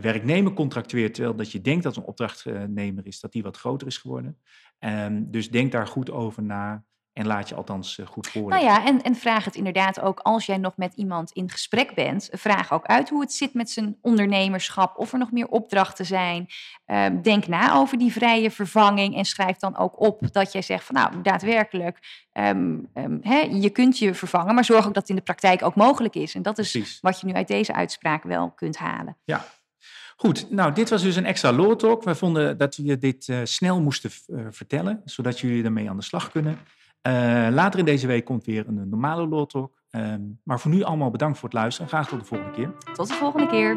werknemer 0.00 0.52
contractueert, 0.52 1.14
terwijl 1.14 1.36
dat 1.36 1.52
je 1.52 1.60
denkt 1.60 1.82
dat 1.82 1.96
een 1.96 2.02
opdrachtnemer 2.04 3.06
is, 3.06 3.20
dat 3.20 3.32
die 3.32 3.42
wat 3.42 3.56
groter 3.56 3.86
is 3.86 3.98
geworden. 3.98 4.38
Um, 4.78 5.30
dus 5.30 5.50
denk 5.50 5.72
daar 5.72 5.86
goed 5.86 6.10
over 6.10 6.42
na. 6.42 6.84
En 7.16 7.26
laat 7.26 7.48
je 7.48 7.54
althans 7.54 7.98
uh, 7.98 8.06
goed 8.06 8.26
voor. 8.26 8.48
Nou 8.48 8.64
ja, 8.64 8.84
en, 8.84 9.02
en 9.02 9.14
vraag 9.14 9.44
het 9.44 9.54
inderdaad 9.54 10.00
ook 10.00 10.20
als 10.20 10.46
jij 10.46 10.56
nog 10.56 10.72
met 10.76 10.94
iemand 10.94 11.30
in 11.30 11.50
gesprek 11.50 11.94
bent. 11.94 12.28
Vraag 12.32 12.72
ook 12.72 12.86
uit 12.86 13.08
hoe 13.08 13.20
het 13.20 13.32
zit 13.32 13.54
met 13.54 13.70
zijn 13.70 13.96
ondernemerschap. 14.02 14.98
Of 14.98 15.12
er 15.12 15.18
nog 15.18 15.32
meer 15.32 15.48
opdrachten 15.48 16.06
zijn. 16.06 16.46
Uh, 16.86 17.06
denk 17.22 17.46
na 17.46 17.74
over 17.74 17.98
die 17.98 18.12
vrije 18.12 18.50
vervanging. 18.50 19.16
En 19.16 19.24
schrijf 19.24 19.56
dan 19.56 19.76
ook 19.76 20.00
op 20.00 20.32
dat 20.32 20.52
jij 20.52 20.62
zegt 20.62 20.84
van 20.84 20.94
nou 20.94 21.22
daadwerkelijk. 21.22 22.26
Um, 22.32 22.88
um, 22.94 23.18
hè, 23.22 23.38
je 23.38 23.70
kunt 23.70 23.98
je 23.98 24.14
vervangen, 24.14 24.54
maar 24.54 24.64
zorg 24.64 24.86
ook 24.86 24.94
dat 24.94 25.02
het 25.02 25.10
in 25.10 25.16
de 25.16 25.22
praktijk 25.22 25.62
ook 25.62 25.74
mogelijk 25.74 26.14
is. 26.14 26.34
En 26.34 26.42
dat 26.42 26.58
is 26.58 26.70
Precies. 26.70 26.98
wat 27.00 27.20
je 27.20 27.26
nu 27.26 27.32
uit 27.32 27.48
deze 27.48 27.74
uitspraak 27.74 28.22
wel 28.22 28.50
kunt 28.50 28.76
halen. 28.76 29.16
Ja, 29.24 29.44
Goed, 30.16 30.50
nou, 30.50 30.72
dit 30.72 30.90
was 30.90 31.02
dus 31.02 31.16
een 31.16 31.26
extra 31.26 31.52
Law 31.52 31.76
Talk. 31.76 32.02
We 32.02 32.14
vonden 32.14 32.58
dat 32.58 32.76
we 32.76 32.98
dit 32.98 33.28
uh, 33.28 33.38
snel 33.44 33.80
moesten 33.80 34.10
uh, 34.26 34.46
vertellen, 34.50 35.00
zodat 35.04 35.40
jullie 35.40 35.64
ermee 35.64 35.90
aan 35.90 35.96
de 35.96 36.02
slag 36.02 36.30
kunnen. 36.30 36.58
Uh, 37.06 37.48
later 37.50 37.78
in 37.78 37.84
deze 37.84 38.06
week 38.06 38.24
komt 38.24 38.44
weer 38.44 38.68
een 38.68 38.88
normale 38.88 39.28
Law. 39.28 39.66
Uh, 39.90 40.14
maar 40.42 40.60
voor 40.60 40.70
nu 40.70 40.82
allemaal 40.82 41.10
bedankt 41.10 41.38
voor 41.38 41.48
het 41.48 41.58
luisteren 41.58 41.90
en 41.90 41.96
graag 41.96 42.08
tot 42.08 42.20
de 42.20 42.26
volgende 42.26 42.52
keer. 42.52 42.72
Tot 42.94 43.08
de 43.08 43.14
volgende 43.14 43.46
keer. 43.46 43.76